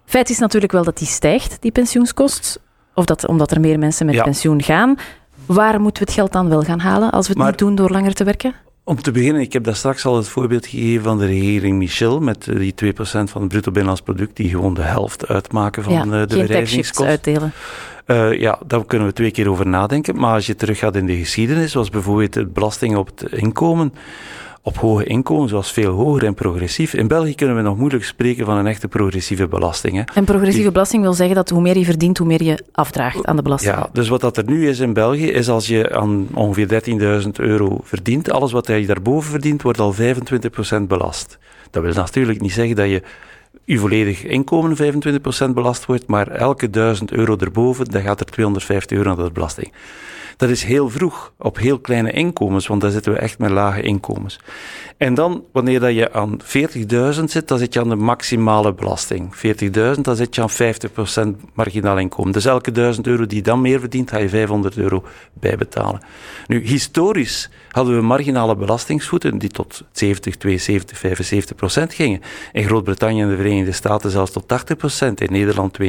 Feit 0.05 0.31
is 0.31 0.38
natuurlijk 0.38 0.73
wel 0.73 0.85
dat 0.85 0.99
die 0.99 1.07
stijgt, 1.07 1.57
die 1.61 1.73
pensioenskost. 1.73 2.61
Of 2.95 3.05
dat, 3.05 3.27
omdat 3.27 3.50
er 3.50 3.61
meer 3.61 3.79
mensen 3.79 4.07
met 4.07 4.15
ja. 4.15 4.23
pensioen 4.23 4.62
gaan. 4.62 4.97
Waar 5.47 5.81
moeten 5.81 6.03
we 6.03 6.09
het 6.09 6.19
geld 6.19 6.33
dan 6.33 6.49
wel 6.49 6.62
gaan 6.62 6.81
halen 6.81 7.11
als 7.11 7.27
we 7.27 7.33
het 7.33 7.43
Maar- 7.43 7.50
niet 7.50 7.59
doen 7.59 7.75
door 7.75 7.91
langer 7.91 8.15
te 8.15 8.25
werken? 8.25 8.55
Om 8.88 9.02
te 9.02 9.11
beginnen, 9.11 9.42
ik 9.42 9.52
heb 9.52 9.64
daar 9.64 9.76
straks 9.76 10.04
al 10.04 10.16
het 10.16 10.28
voorbeeld 10.28 10.66
gegeven 10.66 11.04
van 11.04 11.18
de 11.18 11.26
regering 11.26 11.78
Michel, 11.78 12.21
met 12.21 12.49
eh, 12.49 12.57
die 12.57 12.75
2% 12.95 12.97
van 13.02 13.40
het 13.40 13.49
bruto 13.49 13.71
binnenlands 13.71 14.00
product, 14.00 14.37
die 14.37 14.50
gewoon 14.50 14.75
de 14.75 14.83
helft 14.83 15.28
uitmaken 15.28 15.83
van 15.83 15.92
ja, 15.92 16.02
eh, 16.02 16.26
de 16.26 16.66
geen 16.66 17.07
uitdelen. 17.07 17.52
Eh, 18.04 18.40
ja, 18.40 18.59
daar 18.66 18.85
kunnen 18.85 19.07
we 19.07 19.12
twee 19.12 19.30
keer 19.30 19.50
over 19.50 19.66
nadenken. 19.66 20.16
Maar 20.16 20.35
als 20.35 20.47
je 20.47 20.54
teruggaat 20.54 20.97
in 20.97 21.07
de 21.07 21.16
geschiedenis, 21.16 21.73
zoals 21.73 21.90
bijvoorbeeld 21.90 22.33
de 22.33 22.47
belasting 22.47 22.97
op 22.97 23.07
het 23.07 23.33
inkomen, 23.33 23.92
op 24.69 24.77
hoge 24.77 25.05
inkomens 25.05 25.53
was 25.53 25.73
veel 25.73 25.93
hoger 25.93 26.25
en 26.25 26.35
progressief. 26.35 26.95
In 26.95 27.09
België 27.09 27.35
kunnen 27.35 27.57
we 27.57 27.63
nog 27.63 27.77
moeilijk 27.77 28.05
spreken 28.05 28.47
van 28.47 28.57
een 28.57 28.67
echte 28.67 28.89
progressieve 28.89 29.49
belasting. 29.49 29.97
Hè. 29.97 30.03
En 30.15 30.25
progressieve 30.25 30.73
belasting 30.73 31.03
wil 31.03 31.13
zeggen 31.13 31.37
dat 31.37 31.51
hoe 31.51 31.61
meer 31.61 31.79
je 31.79 31.85
verdient, 31.85 32.19
hoe 32.19 32.27
meer 32.27 32.43
je 32.43 32.65
afdraagt 32.73 33.27
aan 33.27 33.37
de 33.37 33.43
belasting. 33.43 33.75
Ja, 33.75 33.89
dus 33.93 34.09
wat 34.09 34.21
dat 34.21 34.37
er 34.37 34.45
nu 34.45 34.69
is 34.69 34.79
in 34.79 34.93
België, 34.93 35.27
is 35.31 35.49
als 35.49 35.67
je 35.67 35.97
aan 35.97 36.29
ongeveer 36.35 36.83
13.000 37.23 37.29
euro 37.33 37.81
verdient, 37.83 38.31
alles 38.31 38.53
wat 38.53 38.67
je 38.67 38.87
daarboven 38.87 39.31
verdient, 39.31 39.63
wordt 39.63 39.79
al 39.79 39.95
25% 39.95 39.97
belast. 40.87 41.39
Dat 41.71 41.83
wil 41.83 41.93
natuurlijk 41.93 42.41
niet 42.41 42.53
zeggen 42.53 42.77
dat 42.77 42.89
je 42.89 43.03
je 43.65 43.79
volledig 43.79 44.25
inkomen 44.25 44.77
25% 44.77 45.51
belast 45.55 45.87
wordt, 45.87 46.07
maar 46.07 46.29
elke 46.29 46.71
1000 46.71 47.13
euro 47.13 47.37
erboven, 47.37 47.85
dan 47.85 48.03
gaat 48.03 48.21
er 48.21 48.27
250 48.27 48.97
euro 48.97 49.15
naar 49.15 49.25
de 49.25 49.33
belasting. 49.33 49.73
Dat 50.38 50.49
is 50.49 50.64
heel 50.64 50.88
vroeg, 50.88 51.33
op 51.38 51.59
heel 51.59 51.78
kleine 51.78 52.11
inkomens, 52.11 52.66
want 52.66 52.80
daar 52.80 52.90
zitten 52.90 53.12
we 53.12 53.18
echt 53.18 53.38
met 53.38 53.50
lage 53.50 53.83
inkomens. 53.83 54.40
En 54.97 55.14
dan, 55.14 55.45
wanneer 55.52 55.80
dat 55.80 55.95
je 55.95 56.12
aan 56.12 56.40
40.000 57.18 57.25
zit, 57.25 57.49
dan 57.49 57.59
zit 57.59 57.75
je 57.75 57.80
aan 57.80 57.88
de 57.88 57.97
maximale 57.97 58.75
belasting. 58.75 59.35
40.000, 59.35 60.00
dan 60.00 60.16
zit 60.16 60.35
je 60.35 60.42
aan 60.42 60.50
50% 61.37 61.50
marginaal 61.54 61.99
inkomen. 61.99 62.33
Dus 62.33 62.45
elke 62.45 62.73
1000 62.73 63.07
euro 63.07 63.26
die 63.26 63.37
je 63.37 63.42
dan 63.42 63.61
meer 63.61 63.80
verdient, 63.80 64.11
ga 64.11 64.18
je 64.18 64.28
500 64.28 64.76
euro 64.76 65.04
bijbetalen. 65.33 66.00
Nu, 66.47 66.66
historisch 66.66 67.50
hadden 67.71 67.97
we 67.97 68.02
marginale 68.02 68.56
belastingsvoeten 68.56 69.39
die 69.39 69.50
tot 69.50 69.82
70, 69.93 70.36
72, 70.36 70.99
75 70.99 71.56
procent 71.56 71.95
gingen. 71.95 72.21
In 72.52 72.65
Groot-Brittannië 72.65 73.23
en 73.23 73.28
de 73.28 73.36
Verenigde 73.36 73.73
Staten 73.73 74.10
zelfs 74.10 74.30
tot 74.30 74.49
80 74.49 74.76
procent. 74.76 75.21
In 75.21 75.32
Nederland 75.32 75.78
72% 75.82 75.84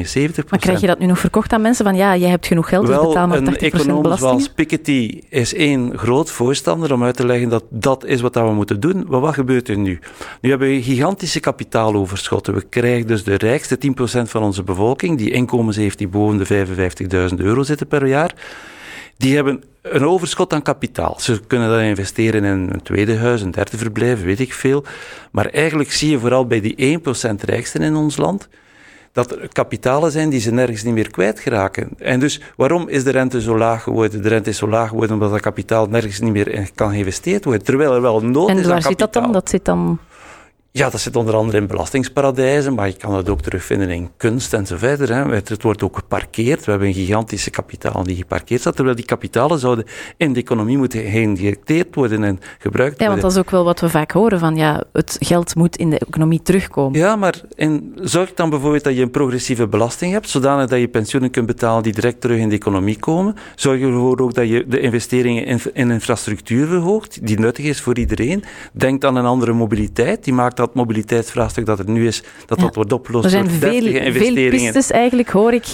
Maar 0.50 0.60
krijg 0.60 0.82
je 0.82 0.88
dat 0.88 1.00
nu 1.00 1.06
nog 1.06 1.20
verkocht 1.20 1.54
aan 1.54 1.62
mensen 1.62 1.86
van 1.86 1.96
ja, 1.96 2.16
jij 2.16 2.30
hebt 2.30 2.48
genoeg 2.48 2.70
geld, 2.70 2.86
dus 2.86 2.96
wel, 2.96 3.08
betaal 3.08 3.28
maar 3.28 3.38
een 3.38 3.54
80% 3.54 3.58
econoom 3.58 4.02
belasting? 4.02 4.39
Zoals 4.40 4.56
Piketty 4.56 5.22
is 5.30 5.54
één 5.54 5.98
groot 5.98 6.32
voorstander 6.32 6.94
om 6.94 7.04
uit 7.04 7.16
te 7.16 7.26
leggen 7.26 7.50
dat 7.50 7.64
dat 7.70 8.06
is 8.06 8.22
wat 8.22 8.36
we 8.36 8.54
moeten 8.54 8.80
doen. 8.80 9.06
Maar 9.08 9.20
wat 9.20 9.34
gebeurt 9.34 9.68
er 9.68 9.78
nu? 9.78 10.00
Nu 10.42 10.50
hebben 10.50 10.68
we 10.68 10.84
gigantische 10.84 11.40
kapitaaloverschotten. 11.40 12.54
We 12.54 12.62
krijgen 12.62 13.08
dus 13.08 13.24
de 13.24 13.36
rijkste 13.36 13.78
10% 13.78 13.92
van 14.02 14.44
onze 14.44 14.64
bevolking, 14.64 15.18
die 15.18 15.32
inkomens 15.32 15.76
heeft 15.76 15.98
die 15.98 16.08
boven 16.08 16.38
de 16.38 16.66
55.000 17.32 17.36
euro 17.38 17.64
zitten 17.64 17.88
per 17.88 18.08
jaar. 18.08 18.34
Die 19.18 19.36
hebben 19.36 19.64
een 19.82 20.06
overschot 20.06 20.54
aan 20.54 20.62
kapitaal. 20.62 21.16
Ze 21.20 21.40
kunnen 21.48 21.70
dat 21.70 21.82
investeren 21.82 22.44
in 22.44 22.70
een 22.72 22.82
tweede 22.84 23.18
huis, 23.18 23.42
een 23.42 23.52
derde 23.52 23.78
verblijf, 23.78 24.24
weet 24.24 24.40
ik 24.40 24.54
veel. 24.54 24.84
Maar 25.32 25.46
eigenlijk 25.46 25.92
zie 25.92 26.10
je 26.10 26.20
vooral 26.20 26.48
bij 26.48 26.62
die 26.62 27.00
1% 27.00 27.02
rijksten 27.46 27.82
in 27.82 27.96
ons 27.96 28.18
land 28.18 28.48
dat 29.12 29.32
er 29.32 29.48
kapitalen 29.52 30.12
zijn 30.12 30.30
die 30.30 30.40
ze 30.40 30.52
nergens 30.52 30.84
niet 30.84 30.94
meer 30.94 31.12
kwijtgeraken. 31.12 31.90
En 31.98 32.20
dus 32.20 32.42
waarom 32.56 32.88
is 32.88 33.04
de 33.04 33.10
rente 33.10 33.42
zo 33.42 33.58
laag 33.58 33.84
geworden? 33.84 34.22
De 34.22 34.30
rente 34.30 34.50
is 34.50 34.58
zo 34.58 34.68
laag 34.68 34.90
geworden 34.90 35.14
omdat 35.14 35.32
dat 35.32 35.42
kapitaal 35.42 35.86
nergens 35.86 36.20
niet 36.20 36.32
meer 36.34 36.48
in 36.48 36.68
kan 36.76 36.90
geïnvesteerd 36.90 37.44
worden. 37.44 37.64
Terwijl 37.64 37.94
er 37.94 38.02
wel 38.02 38.22
nood 38.22 38.50
is 38.50 38.56
En 38.56 38.64
aan 38.64 38.70
waar 38.70 38.82
zit 38.82 38.98
dat 38.98 39.14
dan? 39.14 39.22
kapitaal. 39.22 39.32
Dat 39.32 39.50
zit 39.50 39.66
dan... 39.66 40.00
Ja, 40.72 40.90
dat 40.90 41.00
zit 41.00 41.16
onder 41.16 41.36
andere 41.36 41.58
in 41.58 41.68
belastingsparadijzen, 41.68 42.74
maar 42.74 42.88
je 42.88 42.94
kan 42.94 43.14
het 43.14 43.30
ook 43.30 43.42
terugvinden 43.42 43.90
in 43.90 44.10
kunst 44.18 44.54
en 44.54 44.66
zo 44.66 44.78
verder. 44.78 45.14
Hè. 45.14 45.34
Het 45.34 45.62
wordt 45.64 45.84
ook 45.84 45.96
geparkeerd. 45.96 46.66
We 46.66 46.72
hebben 46.72 46.88
een 46.88 46.94
gigantische 46.94 47.50
kapitaal 47.50 48.04
die 48.04 48.16
geparkeerd 48.16 48.62
staat, 48.62 48.76
terwijl 48.76 48.96
die 48.96 49.06
kapitalen 49.06 49.60
zouden 49.60 49.86
in 50.18 50.34
de 50.34 50.40
economie 50.40 50.78
moeten 50.78 51.04
geïnjecteerd 51.04 51.96
worden 51.96 52.24
en 52.24 52.40
gebruikt 52.60 53.00
Ja, 53.00 53.08
want 53.08 53.22
worden. 53.22 53.22
dat 53.22 53.32
is 53.32 53.38
ook 53.38 53.50
wel 53.52 53.64
wat 53.64 53.80
we 53.80 53.90
vaak 53.90 54.12
horen 54.12 54.40
van 54.40 54.56
ja, 54.56 54.84
het 54.94 55.18
geld 55.20 55.56
moet 55.56 55.76
in 55.76 55.90
de 55.90 56.00
economie 56.00 56.42
terugkomen. 56.42 57.00
Ja, 57.00 57.16
maar 57.16 57.42
in, 57.56 57.92
zorg 58.02 58.34
dan 58.34 58.50
bijvoorbeeld 58.50 58.84
dat 58.84 58.96
je 58.96 59.02
een 59.02 59.12
progressieve 59.12 59.68
belasting 59.68 60.12
hebt, 60.12 60.30
zodanig 60.30 60.68
dat 60.70 60.80
je 60.80 60.88
pensioenen 60.88 61.32
kunt 61.32 61.46
betalen 61.46 61.84
die 61.84 61.94
direct 61.94 62.22
terug 62.22 62.38
in 62.38 62.50
de 62.50 62.56
economie 62.56 63.00
komen. 63.00 63.36
Zorg 63.56 63.82
ervoor 63.82 64.20
ook 64.20 64.34
dat 64.34 64.48
je 64.50 64.66
de 64.68 64.80
investeringen 64.80 65.46
in, 65.46 65.60
in 65.74 65.92
infrastructuur 65.92 66.68
verhoogt, 66.68 67.28
die 67.28 67.40
nuttig 67.40 67.66
is 67.66 67.82
voor 67.82 67.98
iedereen. 67.98 68.44
Denk 68.74 69.04
aan 69.04 69.16
een 69.16 69.26
andere 69.26 69.54
mobiliteit, 69.54 70.24
die 70.24 70.34
maakt 70.34 70.58
dat 70.60 70.74
mobiliteitsvraagstuk 70.74 71.66
dat 71.66 71.80
er 71.80 71.90
nu 71.90 72.08
is, 72.08 72.24
dat 72.46 72.58
Ja. 72.58 72.66
dat 72.66 72.76
wordt 72.76 72.94
opgelost 72.94 73.24
Er 73.26 73.30
zijn 73.30 73.48
door 73.48 73.54
veel, 73.54 74.12
veel 74.12 74.50
pistes 74.50 74.92
eigenlijk, 74.92 75.30
hoor 75.30 75.54
ik. 75.54 75.66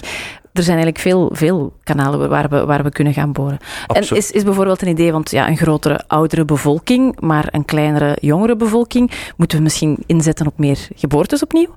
Er 0.53 0.63
zijn 0.63 0.77
eigenlijk 0.77 0.99
veel, 1.07 1.29
veel 1.33 1.73
kanalen 1.83 2.29
waar 2.29 2.49
we, 2.49 2.65
waar 2.65 2.83
we 2.83 2.89
kunnen 2.89 3.13
gaan 3.13 3.31
boren. 3.31 3.57
En 3.87 3.95
Absoluut. 3.95 4.23
is, 4.23 4.31
is 4.31 4.43
bijvoorbeeld 4.43 4.81
een 4.81 4.87
idee, 4.87 5.11
want 5.11 5.31
ja, 5.31 5.47
een 5.47 5.57
grotere 5.57 6.03
oudere 6.07 6.45
bevolking, 6.45 7.19
maar 7.19 7.47
een 7.51 7.65
kleinere 7.65 8.17
jongere 8.21 8.55
bevolking, 8.55 9.11
moeten 9.37 9.57
we 9.57 9.63
misschien 9.63 9.97
inzetten 10.05 10.47
op 10.47 10.57
meer 10.57 10.87
geboortes 10.95 11.43
opnieuw? 11.43 11.75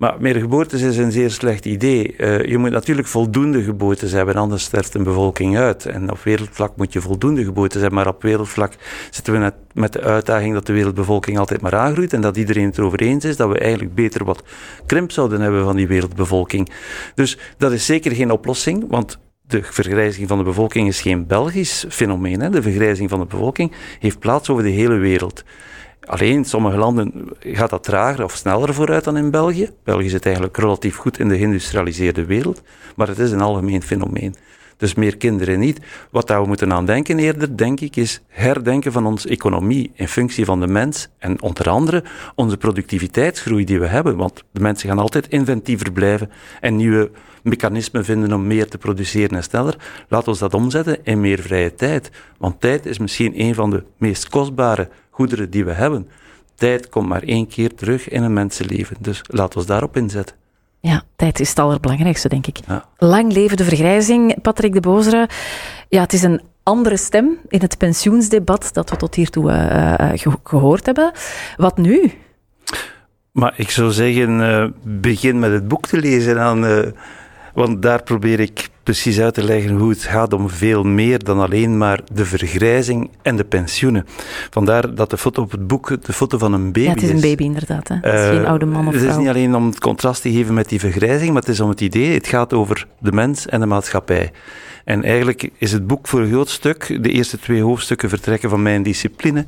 Maar 0.00 0.16
meer 0.18 0.34
geboortes 0.34 0.82
is 0.82 0.96
een 0.96 1.12
zeer 1.12 1.30
slecht 1.30 1.64
idee. 1.64 2.16
Eh, 2.16 2.44
je 2.44 2.58
moet 2.58 2.70
natuurlijk 2.70 3.08
voldoende 3.08 3.62
geboortes 3.62 4.12
hebben, 4.12 4.34
anders 4.34 4.62
sterft 4.62 4.94
een 4.94 5.02
bevolking 5.02 5.58
uit. 5.58 5.86
En 5.86 6.10
op 6.10 6.18
wereldvlak 6.22 6.76
moet 6.76 6.92
je 6.92 7.00
voldoende 7.00 7.44
geboortes 7.44 7.80
hebben, 7.80 7.98
maar 7.98 8.14
op 8.14 8.22
wereldvlak 8.22 8.72
zitten 9.10 9.32
we 9.32 9.38
net 9.38 9.54
met 9.72 9.92
de 9.92 10.00
uitdaging 10.00 10.54
dat 10.54 10.66
de 10.66 10.72
wereldbevolking 10.72 11.38
altijd 11.38 11.60
maar 11.60 11.74
aangroeit 11.74 12.12
en 12.12 12.20
dat 12.20 12.36
iedereen 12.36 12.64
het 12.64 12.78
erover 12.78 13.00
eens 13.00 13.24
is 13.24 13.36
dat 13.36 13.48
we 13.48 13.58
eigenlijk 13.58 13.94
beter 13.94 14.24
wat 14.24 14.42
krimp 14.86 15.10
zouden 15.10 15.40
hebben 15.40 15.64
van 15.64 15.76
die 15.76 15.88
wereldbevolking. 15.88 16.70
Dus 17.14 17.38
dat 17.56 17.72
is 17.72 17.86
zeker 17.86 18.12
geen 18.12 18.30
oplossing, 18.30 18.84
want 18.88 19.18
de 19.46 19.62
vergrijzing 19.62 20.28
van 20.28 20.38
de 20.38 20.44
bevolking 20.44 20.88
is 20.88 21.00
geen 21.00 21.26
Belgisch 21.26 21.84
fenomeen. 21.88 22.40
Hè. 22.40 22.50
De 22.50 22.62
vergrijzing 22.62 23.10
van 23.10 23.20
de 23.20 23.26
bevolking 23.26 23.72
heeft 23.98 24.18
plaats 24.18 24.50
over 24.50 24.62
de 24.62 24.70
hele 24.70 24.96
wereld. 24.96 25.44
Alleen 26.06 26.32
in 26.32 26.44
sommige 26.44 26.76
landen 26.76 27.28
gaat 27.38 27.70
dat 27.70 27.82
trager 27.82 28.24
of 28.24 28.32
sneller 28.36 28.74
vooruit 28.74 29.04
dan 29.04 29.16
in 29.16 29.30
België. 29.30 29.70
België 29.84 30.08
zit 30.08 30.24
eigenlijk 30.24 30.56
relatief 30.56 30.96
goed 30.96 31.18
in 31.18 31.28
de 31.28 31.36
geïndustrialiseerde 31.36 32.24
wereld, 32.24 32.62
maar 32.96 33.08
het 33.08 33.18
is 33.18 33.30
een 33.30 33.40
algemeen 33.40 33.82
fenomeen. 33.82 34.34
Dus 34.80 34.94
meer 34.94 35.16
kinderen 35.16 35.58
niet. 35.58 35.80
Wat 36.10 36.28
we 36.28 36.44
moeten 36.46 36.72
aan 36.72 36.86
denken 36.86 37.18
eerder, 37.18 37.56
denk 37.56 37.80
ik, 37.80 37.96
is 37.96 38.20
herdenken 38.28 38.92
van 38.92 39.06
onze 39.06 39.28
economie 39.28 39.90
in 39.94 40.08
functie 40.08 40.44
van 40.44 40.60
de 40.60 40.66
mens 40.66 41.08
en 41.18 41.42
onder 41.42 41.70
andere 41.70 42.04
onze 42.34 42.56
productiviteitsgroei 42.56 43.64
die 43.64 43.80
we 43.80 43.86
hebben. 43.86 44.16
Want 44.16 44.44
de 44.52 44.60
mensen 44.60 44.88
gaan 44.88 44.98
altijd 44.98 45.28
inventiever 45.28 45.92
blijven 45.92 46.30
en 46.60 46.76
nieuwe 46.76 47.10
mechanismen 47.42 48.04
vinden 48.04 48.32
om 48.32 48.46
meer 48.46 48.68
te 48.68 48.78
produceren 48.78 49.36
en 49.36 49.42
sneller. 49.42 49.76
Laat 50.08 50.28
ons 50.28 50.38
dat 50.38 50.54
omzetten 50.54 51.04
in 51.04 51.20
meer 51.20 51.38
vrije 51.38 51.74
tijd. 51.74 52.10
Want 52.38 52.60
tijd 52.60 52.86
is 52.86 52.98
misschien 52.98 53.40
een 53.40 53.54
van 53.54 53.70
de 53.70 53.84
meest 53.98 54.28
kostbare 54.28 54.88
goederen 55.20 55.50
die 55.50 55.64
we 55.64 55.72
hebben. 55.72 56.08
Tijd 56.54 56.88
komt 56.88 57.08
maar 57.08 57.22
één 57.22 57.46
keer 57.46 57.74
terug 57.74 58.08
in 58.08 58.22
een 58.22 58.32
mensenleven. 58.32 58.96
Dus 59.00 59.22
laat 59.26 59.56
ons 59.56 59.66
daarop 59.66 59.96
inzetten. 59.96 60.36
Ja, 60.80 61.02
tijd 61.16 61.40
is 61.40 61.48
het 61.48 61.58
allerbelangrijkste, 61.58 62.28
denk 62.28 62.46
ik. 62.46 62.58
Ja. 62.66 62.84
Lang 62.98 63.32
leven 63.32 63.56
de 63.56 63.64
vergrijzing, 63.64 64.40
Patrick 64.42 64.72
de 64.72 64.80
Bozere. 64.80 65.28
Ja, 65.88 66.00
het 66.00 66.12
is 66.12 66.22
een 66.22 66.40
andere 66.62 66.96
stem 66.96 67.38
in 67.48 67.60
het 67.60 67.78
pensioensdebat 67.78 68.70
dat 68.72 68.90
we 68.90 68.96
tot 68.96 69.14
hiertoe 69.14 69.50
uh, 69.50 70.34
gehoord 70.44 70.86
hebben. 70.86 71.12
Wat 71.56 71.76
nu? 71.76 72.12
Maar 73.32 73.54
ik 73.56 73.70
zou 73.70 73.90
zeggen, 73.90 74.40
uh, 74.40 74.66
begin 74.82 75.38
met 75.38 75.52
het 75.52 75.68
boek 75.68 75.86
te 75.86 75.98
lezen. 75.98 76.34
Dan, 76.34 76.92
want 77.54 77.82
daar 77.82 78.02
probeer 78.02 78.40
ik 78.40 78.68
precies 78.90 79.20
uit 79.20 79.34
te 79.34 79.44
leggen 79.44 79.76
hoe 79.76 79.90
het 79.90 80.02
gaat 80.02 80.32
om 80.32 80.48
veel 80.48 80.82
meer 80.82 81.24
dan 81.24 81.40
alleen 81.40 81.78
maar 81.78 82.00
de 82.12 82.24
vergrijzing 82.24 83.10
en 83.22 83.36
de 83.36 83.44
pensioenen. 83.44 84.06
Vandaar 84.50 84.94
dat 84.94 85.10
de 85.10 85.18
foto 85.18 85.42
op 85.42 85.50
het 85.50 85.66
boek 85.66 86.04
de 86.06 86.12
foto 86.12 86.38
van 86.38 86.52
een 86.52 86.72
baby 86.72 86.80
is. 86.80 86.84
Ja, 86.84 86.92
het 86.92 87.02
is 87.02 87.10
een 87.10 87.20
baby 87.20 87.42
inderdaad. 87.42 87.88
Hè? 87.88 87.94
Het 87.94 88.20
is 88.20 88.36
geen 88.36 88.46
oude 88.46 88.66
man 88.66 88.86
of 88.86 88.92
vrouw. 88.92 89.04
Het 89.04 89.10
is 89.10 89.16
niet 89.16 89.28
alleen 89.28 89.54
om 89.54 89.66
het 89.66 89.80
contrast 89.80 90.22
te 90.22 90.32
geven 90.32 90.54
met 90.54 90.68
die 90.68 90.80
vergrijzing, 90.80 91.32
maar 91.32 91.40
het 91.40 91.50
is 91.50 91.60
om 91.60 91.68
het 91.68 91.80
idee, 91.80 92.14
het 92.14 92.26
gaat 92.26 92.52
over 92.52 92.86
de 92.98 93.12
mens 93.12 93.46
en 93.46 93.60
de 93.60 93.66
maatschappij. 93.66 94.32
En 94.84 95.04
eigenlijk 95.04 95.50
is 95.58 95.72
het 95.72 95.86
boek 95.86 96.08
voor 96.08 96.20
een 96.20 96.30
groot 96.30 96.48
stuk, 96.48 96.98
de 97.02 97.10
eerste 97.10 97.38
twee 97.38 97.62
hoofdstukken 97.62 98.08
vertrekken 98.08 98.50
van 98.50 98.62
mijn 98.62 98.82
discipline, 98.82 99.44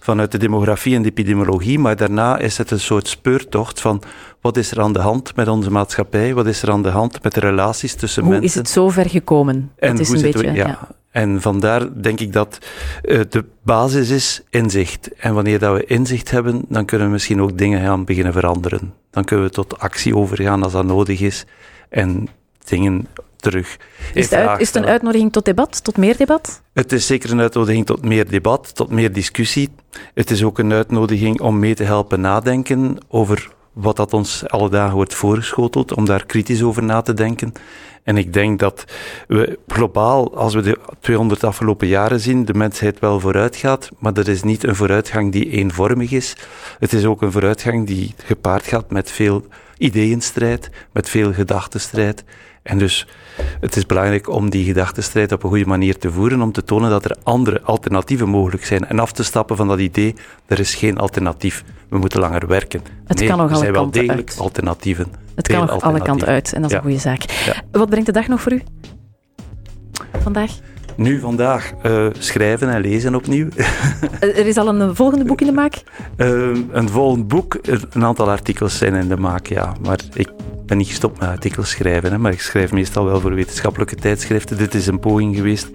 vanuit 0.00 0.32
de 0.32 0.38
demografie 0.38 0.94
en 0.94 1.02
de 1.02 1.08
epidemiologie, 1.08 1.78
maar 1.78 1.96
daarna 1.96 2.38
is 2.38 2.58
het 2.58 2.70
een 2.70 2.80
soort 2.80 3.08
speurtocht 3.08 3.80
van 3.80 4.02
wat 4.40 4.56
is 4.56 4.70
er 4.70 4.80
aan 4.80 4.92
de 4.92 4.98
hand 4.98 5.36
met 5.36 5.48
onze 5.48 5.70
maatschappij, 5.70 6.34
wat 6.34 6.46
is 6.46 6.62
er 6.62 6.70
aan 6.70 6.82
de 6.82 6.88
hand 6.88 7.22
met 7.22 7.34
de 7.34 7.40
relaties 7.40 7.94
tussen 7.94 8.22
hoe 8.22 8.30
mensen. 8.30 8.50
Hoe 8.50 8.62
is 8.62 8.68
het 8.68 8.78
zo 8.78 8.79
ver 8.88 9.10
gekomen? 9.10 9.72
En 9.76 9.96
dat 9.96 10.00
is 10.00 10.08
een 10.08 10.22
beetje, 10.22 10.52
ja. 10.52 10.88
En 11.10 11.40
vandaar 11.40 12.02
denk 12.02 12.20
ik 12.20 12.32
dat 12.32 12.58
uh, 13.02 13.20
de 13.28 13.44
basis 13.62 14.10
is 14.10 14.42
inzicht. 14.50 15.14
En 15.14 15.34
wanneer 15.34 15.58
dat 15.58 15.76
we 15.76 15.84
inzicht 15.84 16.30
hebben, 16.30 16.64
dan 16.68 16.84
kunnen 16.84 17.06
we 17.06 17.12
misschien 17.12 17.42
ook 17.42 17.58
dingen 17.58 17.80
gaan 17.80 18.04
beginnen 18.04 18.32
veranderen. 18.32 18.94
Dan 19.10 19.24
kunnen 19.24 19.46
we 19.46 19.52
tot 19.52 19.78
actie 19.78 20.16
overgaan 20.16 20.62
als 20.62 20.72
dat 20.72 20.84
nodig 20.84 21.20
is. 21.20 21.44
En 21.88 22.28
dingen 22.64 23.06
terug. 23.36 23.76
Is 24.14 24.30
het, 24.30 24.60
is 24.60 24.66
het 24.66 24.76
een 24.76 24.88
uitnodiging 24.88 25.32
tot 25.32 25.44
debat, 25.44 25.84
tot 25.84 25.96
meer 25.96 26.16
debat? 26.16 26.62
Het 26.72 26.92
is 26.92 27.06
zeker 27.06 27.30
een 27.30 27.40
uitnodiging 27.40 27.86
tot 27.86 28.04
meer 28.04 28.28
debat, 28.28 28.74
tot 28.74 28.90
meer 28.90 29.12
discussie. 29.12 29.68
Het 30.14 30.30
is 30.30 30.42
ook 30.42 30.58
een 30.58 30.72
uitnodiging 30.72 31.40
om 31.40 31.58
mee 31.58 31.74
te 31.74 31.84
helpen 31.84 32.20
nadenken 32.20 32.98
over 33.08 33.50
wat 33.72 33.96
dat 33.96 34.12
ons 34.12 34.48
alle 34.48 34.68
dagen 34.68 34.94
wordt 34.94 35.14
voorgeschoteld, 35.14 35.94
om 35.94 36.04
daar 36.04 36.26
kritisch 36.26 36.62
over 36.62 36.82
na 36.82 37.02
te 37.02 37.14
denken. 37.14 37.52
En 38.02 38.16
ik 38.16 38.32
denk 38.32 38.58
dat 38.58 38.84
we 39.28 39.58
globaal, 39.66 40.36
als 40.36 40.54
we 40.54 40.60
de 40.60 40.78
200 41.00 41.44
afgelopen 41.44 41.86
jaren 41.86 42.20
zien, 42.20 42.44
de 42.44 42.54
mensheid 42.54 42.98
wel 42.98 43.20
vooruit 43.20 43.56
gaat, 43.56 43.88
maar 43.98 44.12
dat 44.12 44.26
is 44.26 44.42
niet 44.42 44.64
een 44.64 44.76
vooruitgang 44.76 45.32
die 45.32 45.50
eenvormig 45.50 46.10
is. 46.10 46.36
Het 46.78 46.92
is 46.92 47.04
ook 47.04 47.22
een 47.22 47.32
vooruitgang 47.32 47.86
die 47.86 48.14
gepaard 48.24 48.66
gaat 48.66 48.90
met 48.90 49.10
veel 49.10 49.44
ideeënstrijd, 49.78 50.70
met 50.92 51.08
veel 51.08 51.32
gedachtenstrijd. 51.32 52.24
En 52.70 52.78
dus 52.78 53.06
het 53.60 53.76
is 53.76 53.86
belangrijk 53.86 54.28
om 54.28 54.50
die 54.50 54.64
gedachtenstrijd 54.64 55.32
op 55.32 55.42
een 55.42 55.48
goede 55.48 55.66
manier 55.66 55.98
te 55.98 56.12
voeren, 56.12 56.42
om 56.42 56.52
te 56.52 56.64
tonen 56.64 56.90
dat 56.90 57.04
er 57.04 57.16
andere 57.22 57.60
alternatieven 57.62 58.28
mogelijk 58.28 58.64
zijn. 58.64 58.86
En 58.86 58.98
af 58.98 59.12
te 59.12 59.22
stappen 59.22 59.56
van 59.56 59.68
dat 59.68 59.78
idee, 59.78 60.14
er 60.46 60.58
is 60.58 60.74
geen 60.74 60.98
alternatief, 60.98 61.64
we 61.88 61.98
moeten 61.98 62.20
langer 62.20 62.46
werken. 62.46 62.80
Het 63.06 63.18
nee, 63.18 63.28
kan 63.28 63.38
nog 63.38 63.50
er 63.50 63.56
zijn 63.56 63.72
wel 63.72 63.90
degelijk 63.90 64.32
alternatieven. 64.38 65.06
Het 65.34 65.48
kan 65.48 65.66
nog 65.66 65.82
alle 65.82 66.02
kanten 66.02 66.28
uit 66.28 66.52
en 66.52 66.62
dat 66.62 66.70
is 66.70 66.76
een 66.76 66.82
goede 66.82 66.98
zaak. 66.98 67.24
Wat 67.70 67.88
brengt 67.88 68.06
de 68.06 68.12
dag 68.12 68.28
nog 68.28 68.40
voor 68.40 68.52
u? 68.52 68.62
Vandaag? 70.22 70.50
Nu, 70.96 71.20
vandaag, 71.20 71.72
uh, 71.86 72.06
schrijven 72.18 72.68
en 72.68 72.80
lezen 72.80 73.14
opnieuw. 73.14 73.48
er 74.20 74.46
is 74.46 74.56
al 74.56 74.68
een 74.68 74.96
volgende 74.96 75.24
boek 75.24 75.40
in 75.40 75.46
de 75.46 75.52
maak? 75.52 75.82
Uh, 76.16 76.28
een 76.70 76.88
volgend 76.88 77.28
boek, 77.28 77.58
een 77.90 78.04
aantal 78.04 78.30
artikels 78.30 78.78
zijn 78.78 78.94
in 78.94 79.08
de 79.08 79.16
maak, 79.16 79.46
ja. 79.46 79.72
Maar 79.82 79.98
ik 80.12 80.28
ben 80.70 80.78
niet 80.78 80.88
gestopt 80.88 81.20
met 81.20 81.28
artikels 81.28 81.70
schrijven, 81.70 82.12
hè, 82.12 82.18
maar 82.18 82.32
ik 82.32 82.40
schrijf 82.40 82.72
meestal 82.72 83.04
wel 83.04 83.20
voor 83.20 83.34
wetenschappelijke 83.34 83.94
tijdschriften. 83.94 84.56
Dit 84.56 84.74
is 84.74 84.86
een 84.86 85.00
poging 85.00 85.36
geweest 85.36 85.68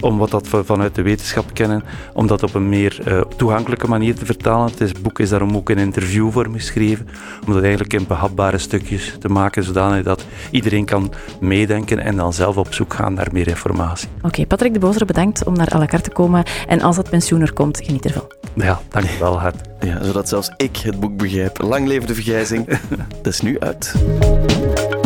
om 0.00 0.18
wat 0.18 0.30
dat 0.30 0.50
we 0.50 0.64
vanuit 0.64 0.94
de 0.94 1.02
wetenschap 1.02 1.54
kennen, 1.54 1.82
om 2.12 2.26
dat 2.26 2.42
op 2.42 2.54
een 2.54 2.68
meer 2.68 2.98
uh, 3.08 3.20
toegankelijke 3.36 3.88
manier 3.88 4.14
te 4.14 4.24
vertalen. 4.24 4.70
Het 4.78 5.02
boek 5.02 5.18
is 5.18 5.28
daarom 5.28 5.56
ook 5.56 5.70
in 5.70 5.78
interviewvorm 5.78 6.52
geschreven, 6.54 7.08
om 7.46 7.52
dat 7.52 7.62
eigenlijk 7.62 7.92
in 7.92 8.06
behapbare 8.06 8.58
stukjes 8.58 9.16
te 9.20 9.28
maken, 9.28 9.64
zodanig 9.64 10.04
dat 10.04 10.24
iedereen 10.50 10.84
kan 10.84 11.12
meedenken 11.40 11.98
en 11.98 12.16
dan 12.16 12.32
zelf 12.32 12.56
op 12.56 12.74
zoek 12.74 12.94
gaan 12.94 13.14
naar 13.14 13.28
meer 13.32 13.48
informatie. 13.48 14.08
Oké, 14.22 14.46
Patrick 14.46 14.72
de 14.72 14.78
Bozer, 14.78 15.06
bedankt 15.06 15.44
om 15.44 15.54
naar 15.54 15.74
à 15.74 15.78
la 15.78 15.86
carte 15.86 16.08
te 16.08 16.14
komen. 16.14 16.44
En 16.66 16.80
als 16.80 16.96
dat 16.96 17.10
pensioen 17.10 17.40
er 17.40 17.52
komt, 17.52 17.80
geniet 17.84 18.04
ervan. 18.04 18.32
Ja, 18.54 18.80
dankjewel, 18.88 19.40
Hart. 19.40 19.56
Ja, 19.80 20.04
zodat 20.04 20.28
zelfs 20.28 20.50
ik 20.56 20.76
het 20.76 21.00
boek 21.00 21.16
begrijp. 21.16 21.60
Lang 21.60 21.86
leven 21.86 22.06
de 22.06 22.14
vergrijzing. 22.14 22.66
dat 23.22 23.32
is 23.32 23.40
nu 23.40 23.60
uit. 23.60 23.94
Bye. 24.42 25.01